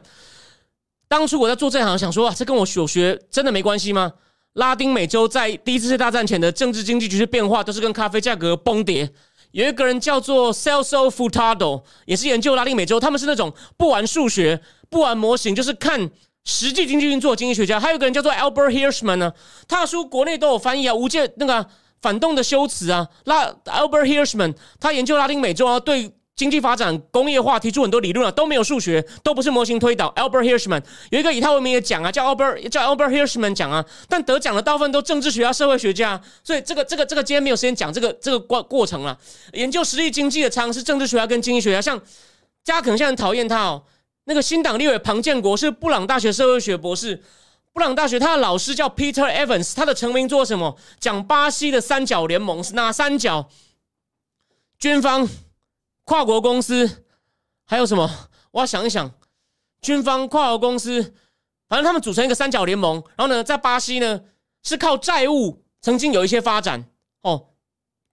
[1.08, 4.12] 当初我在做这行，想说啊，这跟我所学真的没关系吗？
[4.56, 9.08] 拉丁美洲在第一次世界大战前的政治经济局势变化，都是跟咖啡价格崩跌。
[9.52, 16.10] 有一个人叫做 Celso Furtado，也是研究拉丁美洲，他们是那种不玩数学、不玩模型，就是看
[16.44, 17.78] 实际经济运作的经济学家。
[17.78, 19.32] 还有个人叫做 Albert Hirschman 呢，
[19.68, 21.66] 他的书国内都有翻译啊，无界那个
[22.00, 23.06] 反动的修辞啊。
[23.24, 26.12] 拉 Albert Hirschman 他研究拉丁美洲啊，对。
[26.36, 30.12] 经济发展、工业化提出很多理论啊，都没有数学，都不是模型推导。
[30.16, 39.18] Albert Hirschman 有一个以他为名的奖啊，叫 Albert 叫 Albert Hirschman 奖啊，但得奖的大部分都政治学家、社会学家，所以这个这个这个今天没有时间讲这个这个过过程了。
[39.54, 43.82] 研究实力经济的常是政治学家跟经济学家，像大家可能现在很讨厌他哦。
[44.24, 47.22] 那个新党立委庞建国是布朗大学社会学博士，
[47.72, 50.76] 布朗大学他的老师叫 Peter Evans，他的成名作什么？
[51.00, 53.48] 讲巴西的三角联盟是哪三角？
[54.78, 55.26] 军方。
[56.06, 57.04] 跨国公司
[57.64, 58.08] 还有什么？
[58.52, 59.12] 我要想一想。
[59.82, 61.02] 军方、跨国公司，
[61.68, 63.02] 反正他们组成一个三角联盟。
[63.16, 64.22] 然后呢，在巴西呢，
[64.62, 66.88] 是靠债务曾经有一些发展
[67.22, 67.48] 哦。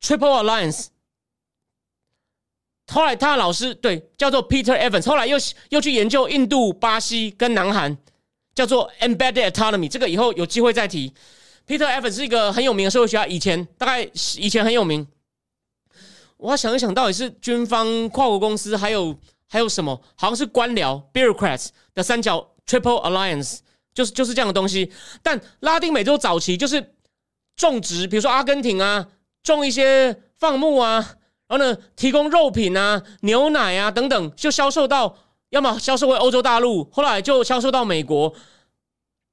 [0.02, 0.88] Triple Alliance。
[2.92, 5.38] 后来他的老师对叫做 Peter Evans，后来又
[5.70, 7.96] 又去研究印度、巴西跟南韩，
[8.56, 9.88] 叫做 Embedded Autonomy。
[9.88, 11.14] 这个以后有机会再提。
[11.68, 14.02] Peter Evans 是一个很有名的社会学家，以前大概
[14.36, 15.08] 以前很有名。
[16.44, 19.18] 我要想一想，到底是军方、跨国公司，还有
[19.48, 19.98] 还有什么？
[20.16, 23.60] 好像是官僚 （bureaucrats） 的三角 （triple alliance），
[23.94, 24.92] 就是就是这样的东西。
[25.22, 26.96] 但拉丁美洲早期就是
[27.56, 29.08] 种植，比如说阿根廷啊，
[29.42, 31.16] 种一些放牧啊，
[31.48, 35.16] 然后呢，提供肉品啊、牛奶啊等等，就销售到
[35.50, 38.36] 要么销售回欧洲大陆，后来就销售到美国，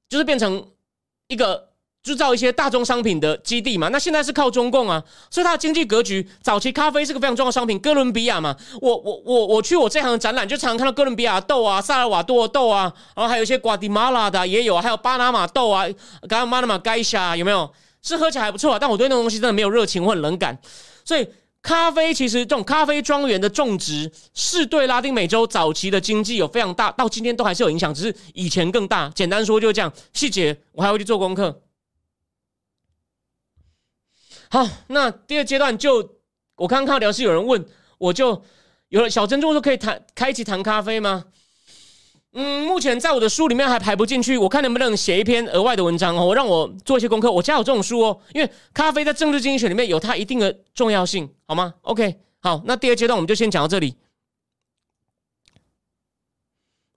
[0.07, 0.65] 就是变成
[1.27, 1.70] 一个。
[2.03, 15.85] 制造一些大宗商品的基地嘛，那现在是靠中共啊，所以它的经济格局，早期咖啡是个非常重要的商品，哥伦比亚嘛，我我我我去我这行的展览，就常常看到哥伦比亚豆啊，萨尔瓦多豆啊，然后还有一些瓜地马拉的也有，还有巴拿马豆啊，
[16.27, 17.71] 刚刚巴拿马盖夏有没有？
[18.03, 20.57] 是喝起来还不错啊，但我对那种东西真的没有热情或冷感，
[21.05, 21.27] 所以
[21.61, 29.07] 咖啡其实这种咖啡庄园的种植是对拉丁美洲早期的经济有非常大，到今天都还是有影响，只是以前更大。
[29.13, 31.61] 简单说就是这样，细节我还会去做功课。
[34.51, 35.97] 好，那第二阶段就
[36.57, 37.65] 我刚刚看到聊是有人问，
[37.97, 38.43] 我就
[38.89, 41.23] 有了小珍珠说可以谈开启谈咖啡吗？
[42.33, 47.31] 嗯，目前在我的书里面还排不进去，我看能不能写一篇额外的文章哦，让我做一些功课。
[47.31, 53.95] 我家有这种书哦，因为咖啡在政治经济学里面有它一定的重要性，好吗？OK，好，那第二阶段我们就先讲到这里。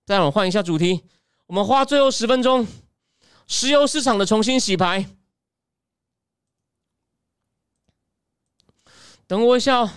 [0.04, 1.04] 再让我换一下主题，
[1.46, 2.66] 我们花最后十分钟，
[3.46, 5.06] 石油市场的重新洗牌。
[9.26, 9.90] 等我一下哦，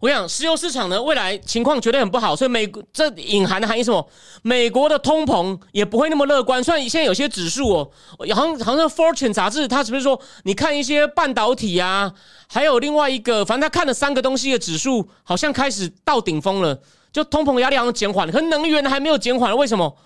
[0.00, 4.08] 我讲石油市场呢，未来情况绝对很不好，所以美国这隐含的含义什么？
[4.42, 6.62] 美国的通膨也不会那么乐观。
[6.62, 12.12] 虽然现在有些指数哦，好像好像《Fortune》杂志，它是不是说你看一些半导体啊，
[12.48, 16.82] 还有另外一个，反正他看了三个东西的指数，好像开始到顶峰了，
[17.12, 19.96] 就通膨压力好像减缓了，可能源还没有减缓，为什么？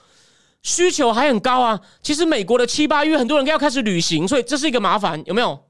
[0.63, 1.81] 需求还很高啊。
[2.03, 5.68] 其实美国的七八月很多人要开始旅行，所以这是一个麻烦，有没有？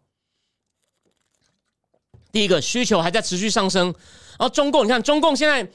[2.30, 3.86] 第一个需求还在持续上升，
[4.38, 5.66] 然后中共，你看中共现在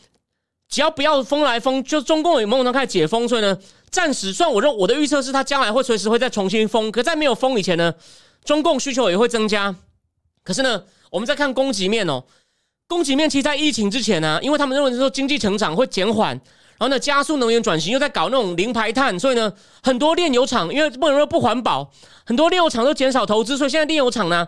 [0.70, 3.58] 只要不要封来封，就中共有某种开始解封，所以呢，
[3.90, 6.92] 暂时算我认我的预测是，它将来会随时会再重新封。
[6.92, 7.94] 可在没有封以前呢，
[8.44, 9.76] 中共需求也会增加。
[10.44, 12.24] 可是呢，我们再看供给面哦，
[12.88, 19.52] 供给面其实，在疫情之前呢，因为他们认为说经济成长会减缓，然后呢，加速能源转型，又在搞那种零排碳，所以呢，
[19.82, 21.92] 很多炼油厂因为不能说不环保，
[22.26, 24.48] 很多炼油厂都减少投资，所以现在炼油厂呢。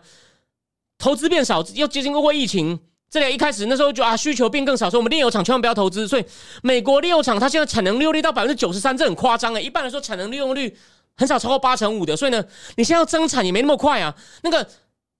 [0.97, 2.79] 投资变少，又接近过疫情，
[3.09, 6.07] 这里一开始那时候就啊需求变更少，说我们炼油厂千万不要投资。
[6.07, 6.25] 所以
[6.63, 9.61] 美国炼油厂它现在产能利用率到百分之九十三，这很夸张哎。
[9.61, 10.75] 一般来说产能利用率
[11.15, 12.43] 很少超过八成五的，所以呢，
[12.77, 14.15] 你现在要增产也没那么快啊。
[14.41, 14.67] 那个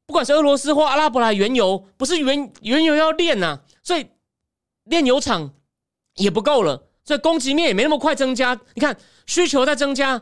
[0.06, 4.08] 不管是俄罗斯或阿拉伯来原油，不是原原油要炼呐，所以
[4.86, 5.54] 炼油厂
[6.16, 8.60] 也不够了，所以供给面也没那么快增加。
[8.74, 8.96] 你看
[9.26, 10.22] 需求在增加，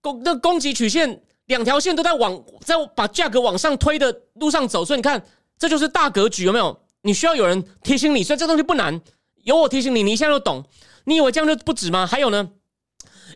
[0.00, 5.24] 供那供给曲线两条线都在往在把价格往上推的路上走，所以你看
[5.58, 6.78] 这就是大格局，有没有？
[7.02, 9.00] 你需要有人提醒你，所以这东西不难，
[9.44, 10.64] 有我提醒你，你一下就懂。
[11.04, 12.04] 你以为这样就不止吗？
[12.04, 12.50] 还有呢，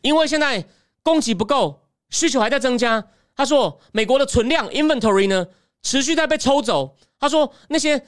[0.02, 0.66] 因为现在
[1.02, 3.06] 供给不够，需求还在增加。
[3.36, 5.46] 他说，美国的存量 inventory 呢
[5.82, 6.96] 持续在被抽走。
[7.20, 8.04] 他说，那些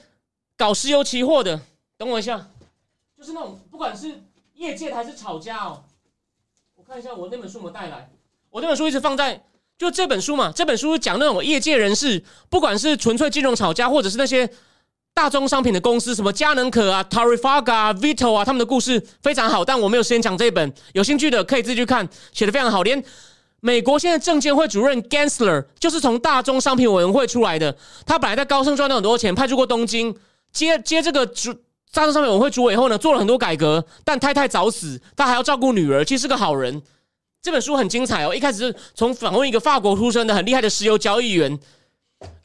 [0.57, 1.61] 搞石油期货的，
[1.97, 2.49] 等我一下，
[3.17, 4.21] 就是那种不管是
[4.55, 5.85] 业界还是炒家哦。
[6.75, 8.11] 我看一下我那本书有没有带来，
[8.49, 9.41] 我那本书一直放在
[9.77, 10.51] 就这本书嘛。
[10.55, 14.49] 这本书讲那种业界人士，不管是纯粹金融炒家，或者是那些。
[15.15, 20.73] 大宗商品的公司，什么佳能可啊、Tarifaga、Vito 啊，他们的故事非常好，但我没有时间讲这一本。
[20.93, 22.81] 有兴趣的可以自己去看，写的非常好。
[22.81, 23.03] 连
[23.59, 30.15] 美国现在证监会主任 Gensler 就是从大宗商品委员会出来的，他本来在高盛赚了很多钱，派驻过东京，
[30.51, 31.53] 接接这个主
[31.93, 36.81] 大宗商品委员会主委以后呢，做了很多改革，但太太早死，他还要照顾女儿，其实是个好人。
[37.43, 41.59] 这本书很精彩哦，一开始是从访问一个法国出生的很厉害的石油交易员。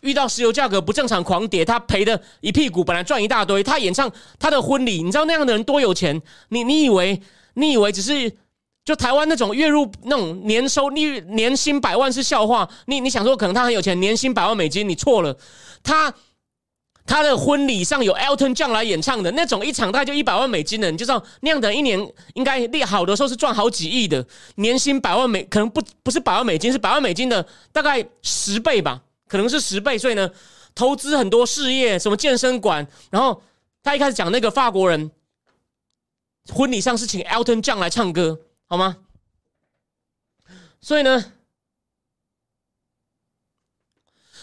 [0.01, 3.63] 遇到石油价格不正常狂跌，他赔的一屁股，本来赚一大堆。
[3.63, 6.21] 他演唱他的婚礼，你知道那样的人多有钱？
[6.49, 7.23] 你你以为
[7.55, 8.33] 你以为只是
[8.85, 12.69] 就台湾那种月入那种年收利年薪百万是笑话？
[12.87, 14.89] 你你想说可能他很有钱，年薪百万美金？
[14.89, 15.37] 你错了。
[15.85, 16.13] 他
[17.09, 21.99] 他的婚礼上有 Elton John 来演唱的那种，一场大概就一百万美金的，你就知道那样的一年
[22.35, 24.25] 应该利好的时候是赚好几亿的，
[24.57, 29.03] 年薪百万美可能不不是百万美金，是百万美金的大概十倍吧。
[29.27, 30.31] 可能是十倍，所以呢，
[30.75, 32.87] 投资很多事业，什么健身馆。
[33.11, 33.43] 然后
[33.83, 35.11] 他一开始讲那个法国人
[36.51, 38.97] 婚礼上是请 Elton John 来唱歌，好吗？
[40.81, 41.33] 所以呢，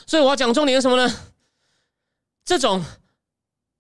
[0.06, 1.14] 所以我要讲重点是什么呢？
[2.46, 2.86] 这种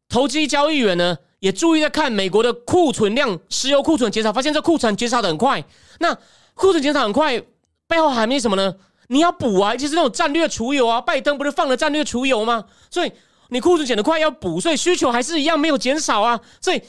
[0.09, 5.63] 投机交易员呢，也注意在看美国的库存量，石油库存减少，发现这库存减少的很快。
[5.99, 6.13] 那
[6.55, 7.39] 库存减少很快，
[7.87, 8.75] 背后含义什么呢？
[9.07, 10.99] 你要补啊，就是那种战略储油啊。
[10.99, 12.65] 拜登不是放了战略储油吗？
[12.89, 13.11] 所以
[13.49, 16.41] 你库存减得快，要补，所以需求还是一样没有减少啊。
[16.59, 16.81] 所以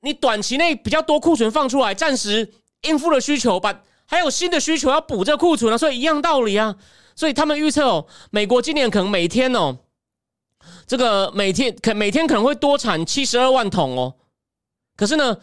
[0.00, 5.78] 你短期内比较多库存放出来，暂时应付了需求，把还有新的需求要补这库存啊。
[5.78, 6.74] 所以一样道理啊。
[7.14, 9.78] 所以他们预测哦，美国今年可能每天哦，
[10.88, 14.14] 这个每天可每天可能会多产七十二万桶哦。
[14.96, 15.36] 可是呢，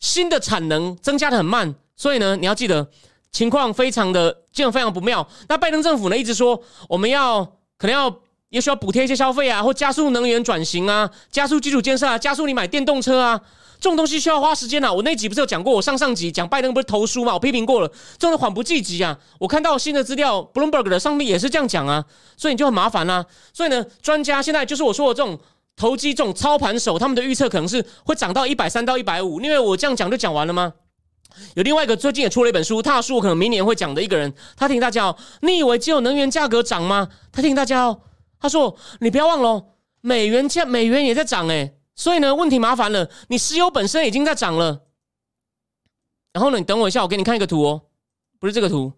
[0.00, 2.88] 新的产能增加的很慢，所以呢，你要记得。
[3.32, 5.28] 情况非常的，这样非常不妙。
[5.46, 7.44] 那拜登政府呢，一直说我们要
[7.76, 13.38] 可能要也需要补贴一些消费啊，或加速能源转型啊，加速基础建设啊，加速你买电动车啊，
[13.78, 14.92] 这种东西需要花时间啊。
[14.92, 19.18] 我那集不是有讲过，我上上集讲拜登不是投书嘛，我批评过了，这种缓不济急啊。
[19.38, 22.04] 我看到新的资料，Bloomberg 的上面也是这样讲啊，
[22.36, 23.24] 所以你就很麻烦啦。
[23.52, 25.38] 所以呢，专家现在就是我说的这种
[25.76, 29.40] 投机这种操盘手，他们的预测可能是会涨到一百三到一百五。
[29.40, 30.72] 因为我这样讲就讲完了吗？
[31.54, 37.08] 有另外一个最近也出了一本书，他的书我可能明年会讲的一个人，他提醒大家哦，你以为只有能源价格涨吗？
[37.30, 38.00] 他提醒大家哦，
[38.40, 39.66] 他说你不要忘了，
[40.00, 44.82] 美元价美元也在涨诶，所以呢问题麻烦了，你石油本身已经在涨了，
[46.32, 47.82] 然后呢你等我一下，我给你看一个图哦，
[48.38, 48.92] 不是这个图，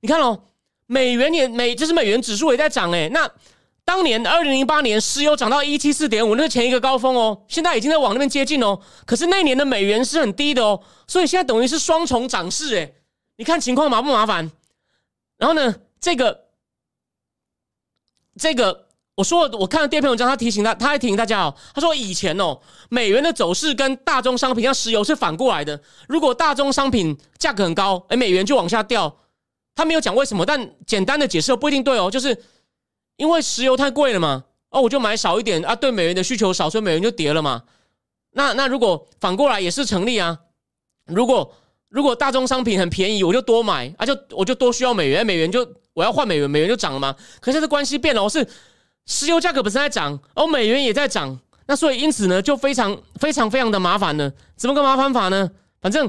[0.00, 0.44] 你看哦，
[0.86, 3.30] 美元也美，就是美元指数也在涨诶，那。
[3.82, 7.44] 当年二零零八年，石油涨到一七四点五，那是前一个高峰哦。
[7.48, 8.78] 现在已经在往那边接近哦。
[9.04, 12.94] 可是那年的美元是很低的哦，所以现在等于是双重涨势诶。
[13.36, 14.48] 你看情况麻不麻烦？
[15.38, 16.50] 然后呢，这个
[18.36, 18.89] 这个，
[19.20, 21.54] 我说我看了第二篇文章，他提醒他，他还提醒大家哦。
[21.74, 22.58] 他说以前哦，
[22.88, 25.78] 美元的走势跟大宗商品像石油是反过来的。
[26.08, 29.14] 如果大宗商品价格很高，哎，美元就往下掉。
[29.74, 32.42] 他没有讲为什么，但简单的解释不一定对哦，就是。
[33.16, 37.64] 因为石油太贵了嘛，哦，我就买少一点啊，对美元的需求少，所以美元就跌了嘛。
[38.30, 40.38] 那那如果反过来也是成立啊。
[41.04, 41.52] 如果
[41.90, 47.14] 如果大宗商品很便宜，我就多买啊，就我就多需要美元，美元就我要换美元，美元就涨了嘛。
[47.42, 48.46] 可是这关系变了，我是
[49.10, 51.36] 石油价格本身在涨，而美元也在涨，
[51.66, 54.32] 那所以因此呢，就非常非常非常的麻烦呢。
[54.56, 55.50] 怎么个麻烦法呢？
[55.80, 56.08] 反正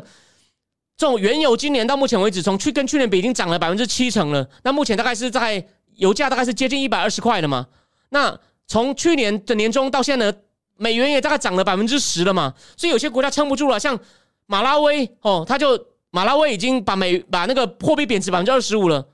[0.95, 4.47] 这种原油今年到目前为止，从去跟去年比已经涨了百分之七成了。
[4.63, 5.65] 那目前大概是在。
[5.97, 7.67] 油价大概是接近一百二十块的嘛，
[8.09, 8.35] 那
[8.65, 10.37] 从去年的年中到现在呢，
[10.77, 13.99] 美元也大概涨了百分之十了嘛，所以有些国家撑不住了，像
[14.47, 15.77] 马拉维哦，他就
[16.09, 19.05] 马拉维已经把美把那个货币贬值百分之二十五了，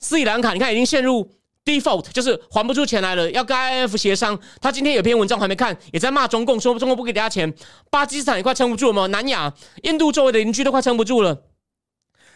[0.00, 1.30] 斯里兰卡你看已经陷入
[1.64, 4.38] default，就是还不出钱来了，要跟 IF 协商。
[4.60, 7.54] 他今天有篇文章还没看，也在骂中共，说中国不给大家钱。
[7.90, 11.44] 巴基斯坦也快撑不住了嘛，南亚、印度周围的邻居都快撑不住了。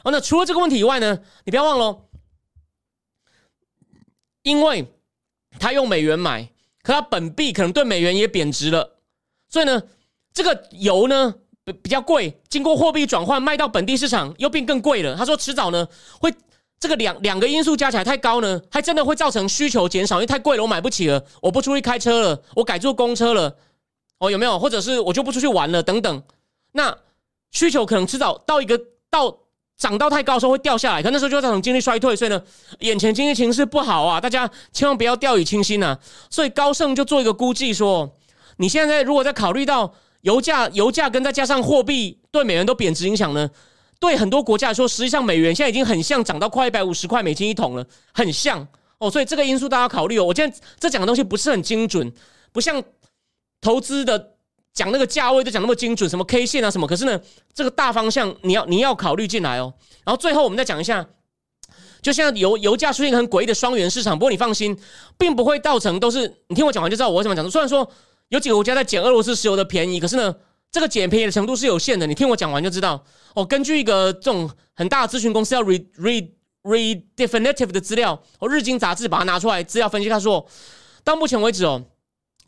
[0.05, 2.05] 哦，那除了这个问题以外呢，你不要忘了。
[4.43, 4.87] 因为
[5.59, 6.51] 他用美元买，
[6.83, 8.99] 可他本币可能对美元也贬值了，
[9.51, 9.83] 所以呢，
[10.33, 11.35] 这个油呢
[11.83, 15.15] 比较贵，经过货币转换卖到本地市场又变更贵了。
[15.17, 15.87] 他说迟早呢
[16.19, 16.33] 会
[16.81, 23.57] 这个两两个因素加起来太高呢，还真的会造成需求减少，因为太贵了，我买不起了，我不出去开车了，我改坐公车了，
[24.19, 24.59] 哦有没有？
[24.59, 26.23] 或者是我就不出去玩了等等。
[26.73, 26.97] 那
[27.51, 29.37] 需求可能迟早到一个到
[29.77, 32.41] 涨到太高的时候会掉下来，可那时候就造成经济衰退，所以呢，
[32.81, 35.99] 眼前经济形势不好啊，大家千万不要掉以轻心呐。
[36.31, 38.09] 所以高盛就做一个估计说，
[38.59, 43.49] 你现在如果在考虑到油价、油价跟再加上货币对美元都贬值影响呢，
[44.01, 48.67] 对很多国家来说，实际上美元现在已经很像涨到快一百五十块美金一桶了，很像
[48.99, 49.11] 哦。
[49.11, 50.25] 所以这个因素大家考虑哦。
[50.25, 52.13] 我今天这讲的东西不是很精准，
[52.53, 52.83] 不像
[53.61, 54.35] 投资的
[54.73, 56.87] 讲那个价位都讲那么精准，什么 K 线啊什么。
[56.87, 57.21] 可是呢，
[57.53, 59.75] 这个大方向你要你要考虑进来哦。
[60.05, 61.05] 然后最后我们再讲一下，
[62.01, 64.79] 就像油油价出现一个很诡异的双元市场，不过你放心，
[65.19, 67.51] 并不会造成都是你听我讲完就知道我为什么讲。
[67.51, 67.91] 虽然说。
[68.31, 70.35] 有几个国家在捡俄罗斯石油的便宜，可是呢，
[70.71, 72.07] 这个捡便宜的程度是有限的。
[72.07, 73.03] 你听我讲完就知道。
[73.35, 76.31] 哦，根据一个这种很大的咨询公司要 re re
[76.63, 80.47] re definitive 的资料，哦，日经杂志把它拿出来资料分析，他说，
[81.05, 81.83] 到目前为止哦，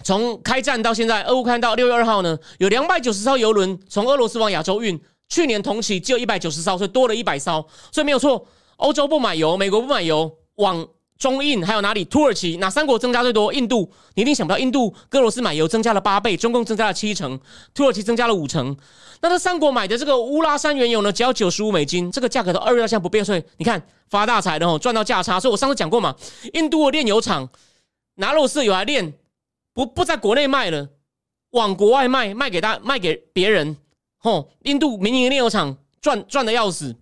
[0.04, 8.46] 从开战到现在，俄乌看到六月二号呢，有两百九十艘油轮从俄罗斯往亚洲运，去年同期只有一百九十艘，所以多了一百艘，所以没有错。
[8.76, 10.86] 欧洲不买油，美国不买油，往。
[11.20, 12.02] 中印还有哪里？
[12.06, 13.52] 土耳其哪三国增加最多？
[13.52, 17.38] 印度，你一定想不到，印度俄罗斯买油增加了八倍，中共增加了七成，
[17.74, 18.74] 土耳其增加了五成。
[19.20, 25.38] 那这三国买的这个乌拉山原油呢，只要九十五美金，这个价格都二月到现在不变，所以你看发大财的哦，赚到价差。
[25.38, 26.16] 所以我上次讲过嘛，
[26.54, 27.46] 印度的炼油厂
[28.14, 29.12] 拿俄罗斯油来炼，
[29.74, 30.88] 不不在国内卖了，
[31.50, 33.76] 往国外卖，卖给他卖给别人。
[34.16, 36.96] 吼，印度民营炼油厂赚赚的要死。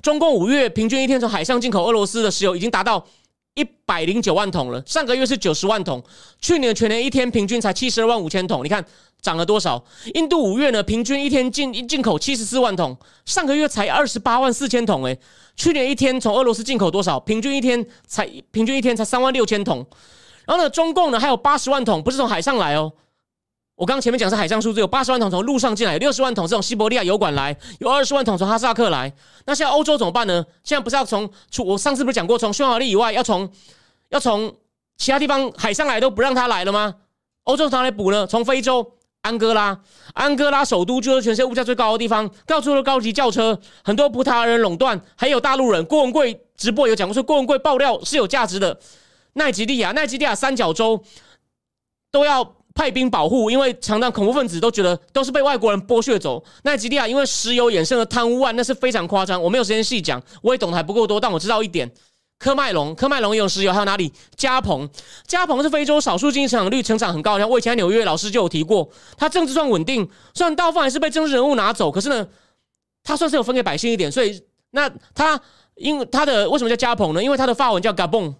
[0.00, 3.06] 中共五月平均一天从海上进口俄罗斯的石油已经达到
[3.58, 6.00] 一百零九万桶了，上个月是九十万桶，
[6.40, 8.84] 去年全年一天平均才七十二万五千桶，你看
[9.20, 9.84] 涨了多少？
[10.14, 15.18] 印度五月呢，平均一天进进口七十四万桶，上个月才二十八万四千桶，诶，
[15.56, 17.18] 去年一天从俄罗斯进口多少？
[17.18, 19.84] 平均一天才平均一天才三万六千桶，
[20.46, 22.92] 然后呢，中共呢还有八十万桶不是从海上来哦。
[23.78, 29.12] 我刚刚前面讲是海上数字，有八十万桶从陆上进来，六十万桶这种西伯利亚油管来，有二十万桶从哈萨克来。
[29.46, 30.44] 那现在欧洲怎么办呢？
[30.64, 31.64] 现在不是要从出？
[31.64, 33.48] 我上次不是讲过，从匈牙利以外要从
[34.08, 34.52] 要从
[34.96, 36.96] 其他地方海上来都不让他来了吗？
[37.44, 38.26] 欧洲从哪来补呢？
[38.26, 39.80] 从非洲安哥拉，
[40.12, 45.84] 安哥拉首都就是全世界物价最高的地方，到处都是高级轿车，很多葡萄牙人垄断，还有大陆人。
[45.84, 48.80] 郭文贵直播有讲过，说郭文贵爆料是有价值的。
[49.34, 51.00] 奈及利亚、奈及利亚三角洲
[52.10, 52.57] 都要。
[52.78, 56.40] 派兵保护，因为常常恐怖分子都觉得都是被外国人剥削走。
[56.62, 59.42] 奈吉利亚因为石油衍生的贪污案，那是非常夸张。
[59.42, 61.90] 我没有时间细讲，我也懂得还不够多，但我知道一点：
[62.38, 64.12] 科麦隆，科麦隆也有石油，还有哪里？
[64.36, 64.88] 加蓬，
[65.26, 67.36] 加蓬是非洲少数经济成长率成长很高。
[67.36, 72.28] 像我以前在纽约老师就有提过，他政治算稳定，虽然大部分还是被政治人物拿走，可是呢，
[73.02, 74.12] 他算是有分给百姓一点。
[74.12, 75.40] 所以，那他
[75.74, 77.20] 因为他的为什么叫加蓬呢？
[77.20, 78.34] 因为他的发文叫 Gabon。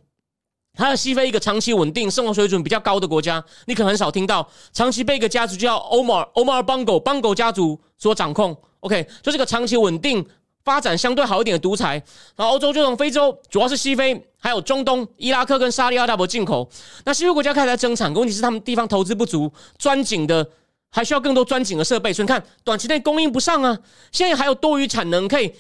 [0.79, 4.49] 它是西非一个长期稳定、生活水准比较高的国家，你可能很少听到。
[4.72, 8.57] 长期被一个家族叫欧马尔欧马尔邦狗邦狗家族所掌控。
[8.81, 10.24] OK，就是个长期稳定、
[10.64, 12.01] 发展相对好一点的独裁。
[12.37, 16.70] 然后欧洲就从非洲，主要是西非，还有中东、伊拉克跟沙利阿大伯进口。
[17.05, 20.49] 那西非国家开始在增产，问题是他们地方投资不足，钻井的
[20.91, 23.76] 还需要更多钻井的设备，所以你看短期内供应不上啊。
[24.12, 25.53] 现在还有多余产能可以，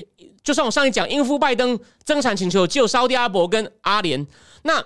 [0.44, 4.24] 就算我上一讲应付拜登增产请求，只有沙利阿伯跟阿联
[4.62, 4.84] 那。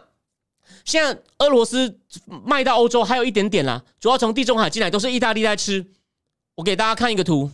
[0.85, 2.01] 现在俄罗斯
[2.45, 5.87] 卖到欧洲还有一点点啦，主要从地中海进来都是意大利在吃。
[6.57, 7.51] 我给大家看一个图，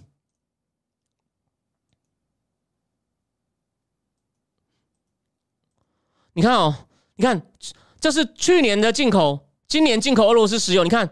[6.32, 6.86] 你看哦，
[7.16, 7.40] 你看
[8.00, 11.08] 这是去年的进口，今年进口俄罗斯石油，你看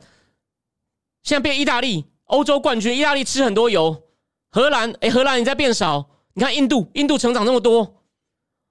[1.22, 4.02] 现在变意大利欧洲冠军，意大利吃很多油，
[4.50, 6.10] 荷兰哎，荷兰也在变少。
[6.32, 8.02] 你看印度，印度成长那么多，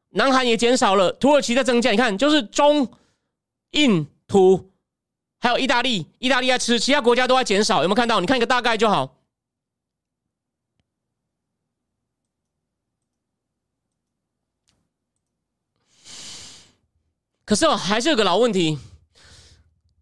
[0.10, 1.92] 南韩也减少了，土耳其在增加。
[1.92, 2.92] 你看就是中。
[3.76, 4.72] 印土
[5.40, 8.20] 还有意大利，意大利在吃，其他国家都在减少，有没有看到？
[8.20, 9.16] 你看一个大概就好。
[17.44, 18.80] 可是哦，还是有个老问题，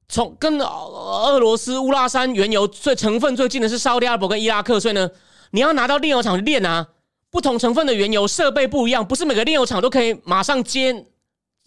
[0.08, 5.10] 从跟俄罗斯乌拉山原油最成分最近的是沙特阿拉伯跟伊拉克，所以呢，
[5.52, 6.88] 你要拿到炼油厂去炼啊，
[7.30, 11.06] 不同成分的原油设备不一样，不是每个炼油厂都可以马上接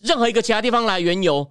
[0.00, 1.50] 任何一个其他地方来原油。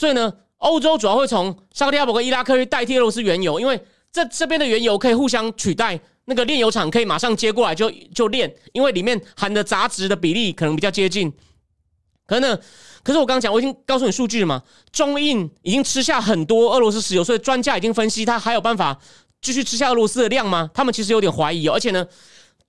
[0.00, 3.78] 所以呢，欧洲主要会从沙特阿拉伯跟伊拉克去代替俄罗斯原油，因为
[4.10, 11.30] 这这边的原油可以互相取代，那个炼油厂可以马上接过来就就炼，因为里面含的杂质的比例可能比较接近。
[12.26, 12.58] 可是呢，
[13.02, 18.98] 可是我刚刚讲，我已经告诉你数据了嘛，中印已经吃下很多俄罗斯石油，所以专家已经分析，它还有办法
[19.42, 20.70] 继续吃下俄罗斯的量吗？
[20.72, 21.74] 他们其实有点怀疑哦。
[21.74, 22.06] 而且呢，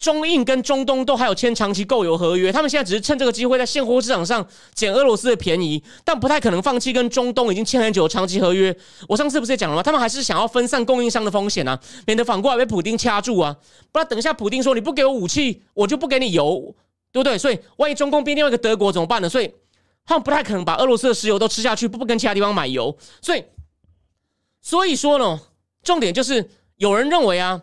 [0.02, 8.76] 中印跟中东都还有签长期购油合约，他们现在只是趁这个机会在现货市场上捡俄罗斯的便宜，但不太可能放弃跟中东已经签很久的长期合约。
[9.08, 9.84] 我上次不是也讲了吗？
[9.84, 13.56] 他们还是想要分散供应商的风险啊，免得反过来被普丁掐住啊。
[13.92, 16.76] 不然等一下普丁说你不给我武器，我就不给你油，
[17.12, 17.38] 对不对？
[17.38, 19.30] 所以万一中共变另外一个德国怎么办呢？
[19.30, 19.54] 所以
[20.04, 22.98] 他们不太可能把俄罗斯的石油都吃下去，不不跟其他地方买油。
[23.22, 23.44] 所以
[24.64, 25.40] 所以说呢，
[25.84, 27.62] 重点就是有人认为啊，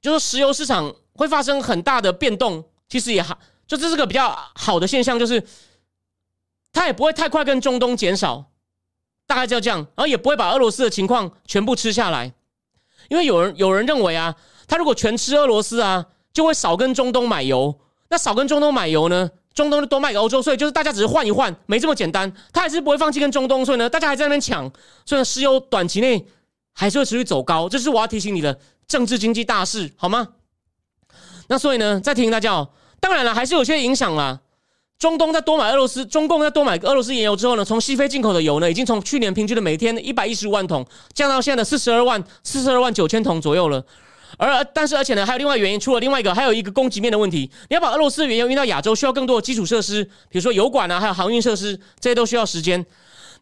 [0.00, 0.94] 就是石油市场。
[1.14, 5.42] 会发生很大的变动，其实也好，就这是个比较好的现象，就是
[6.72, 8.50] 它也不会太快跟中东减少，
[9.26, 12.34] 大概就这样，然后也不会把俄罗斯的情况全部吃下来，
[13.08, 14.34] 因为有人有人认为啊，
[14.66, 17.78] 他如果全吃俄罗斯啊，就会少跟中东买油，
[18.08, 24.68] 那少跟中东买油呢，中东就多卖给欧洲，所以就是大家只是换一换，没这么简单，他还是不会放弃跟中东，所以呢，大家还在那边抢，
[25.06, 26.26] 所以呢，石油短期内
[26.72, 28.58] 还是会持续走高，这是我要提醒你的
[28.88, 30.28] 政治经济大事，好吗？
[31.48, 32.68] 那所以呢，再提醒大家哦，
[33.00, 34.40] 当然了，还是有些影响啦。
[34.98, 43.84] 中东在多买俄罗斯，中共在多买俄罗斯原油之后呢，从西非进口的油呢，已经从去年平均的每天一百一十五万桶，降到现在的四十二万四十二万九千桶左右了。
[44.38, 47.50] 而但是而且呢，还有另外原因，除了另外一个，还有一个供给面的问题。
[47.68, 52.84] 你要把俄罗斯原油运到亚洲，需要更多的基础设施，比如说油管啊，还有航运设施，这些都需要时间。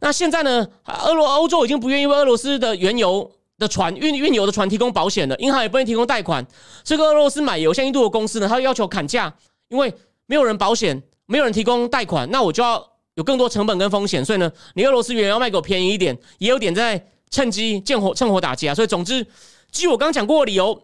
[0.01, 0.67] 那现在呢，
[1.05, 3.31] 俄罗欧洲已经不愿意为俄罗斯的原油。
[3.63, 6.45] 的船运运油的船提供保险的，银行也不愿意提供贷款。
[6.83, 9.33] 这个俄罗斯买油像印度的公司呢，他要求砍价，
[9.69, 9.95] 因为
[10.27, 12.85] 没有人保险，没有人提供贷款，那我就要
[13.15, 14.25] 有更多成本跟风险。
[14.25, 18.75] 所以呢，你俄罗斯原油要卖给我便宜一点，也有点在趁机见火趁火打劫啊。
[18.75, 19.25] 所以总之，
[19.71, 20.83] 基于我刚讲过的理由，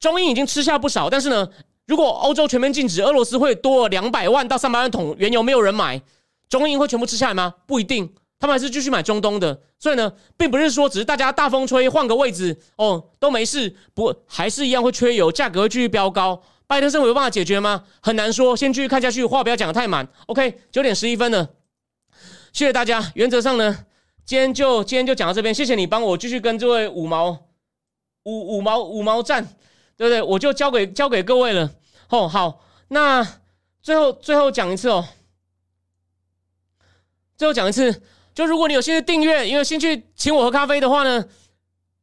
[0.00, 1.10] 中印已经吃下不少。
[1.10, 1.48] 但是呢，
[1.86, 6.00] 如果欧洲全面禁止，俄罗斯会多两百万到三百万桶原油，没有人买，
[6.48, 7.54] 中印会全部吃下来吗？
[7.66, 8.12] 不一定。
[8.40, 16.42] 他们还是继续买中东的，所以呢，并不是说只是大家大风吹换个位置哦都没事，不还是一样会缺油，价格会继续飙高。
[16.66, 17.84] 拜登政府有办法解决吗？
[18.00, 18.56] 很难说。
[18.56, 20.08] 先继续看下去，话不要讲的太满。
[20.26, 21.50] OK，九点十一分了，
[22.52, 23.12] 谢谢大家。
[23.14, 23.84] 原则上呢，
[24.24, 27.32] 今天就今天就讲到这边，谢谢你帮我继续跟这位五毛
[28.22, 29.44] 五五毛五毛战，
[29.98, 30.22] 对不对？
[30.22, 31.70] 我就交给交给各位了。
[32.08, 33.26] 哦，好，那
[33.82, 35.04] 最后最后讲一次哦，
[37.36, 38.00] 最后讲一次。
[38.40, 41.22] 就如果你有兴趣订阅，因为兴趣请我喝咖啡的话呢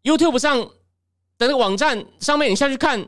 [0.04, 0.68] ，YouTube 上的
[1.40, 3.08] 那个网站上面，你下去看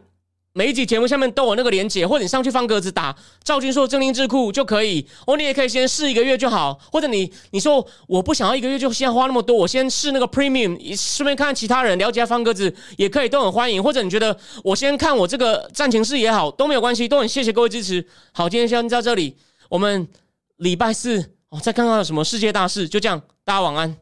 [0.51, 5.07] 每一集节目下面都有那个连接，或者你上去方格子打赵军硕正音智库就可以。
[5.27, 13.83] 哦，你也可以先试一个月就好，或者你你说我不想要一个月就先花那么多，我先试那个 Premium，顺便看看其他人了解下方格子也可以，都很欢迎。
[13.83, 18.03] 或者你觉得我先看我这个战情室也好，都没有关系，都很谢谢各位支持。
[18.31, 19.37] 好，今天先到这里，
[19.69, 20.07] 我们
[20.57, 21.38] 礼拜四。
[21.49, 23.97] 哦，再看看有什么世界大事，就这样，大家晚安。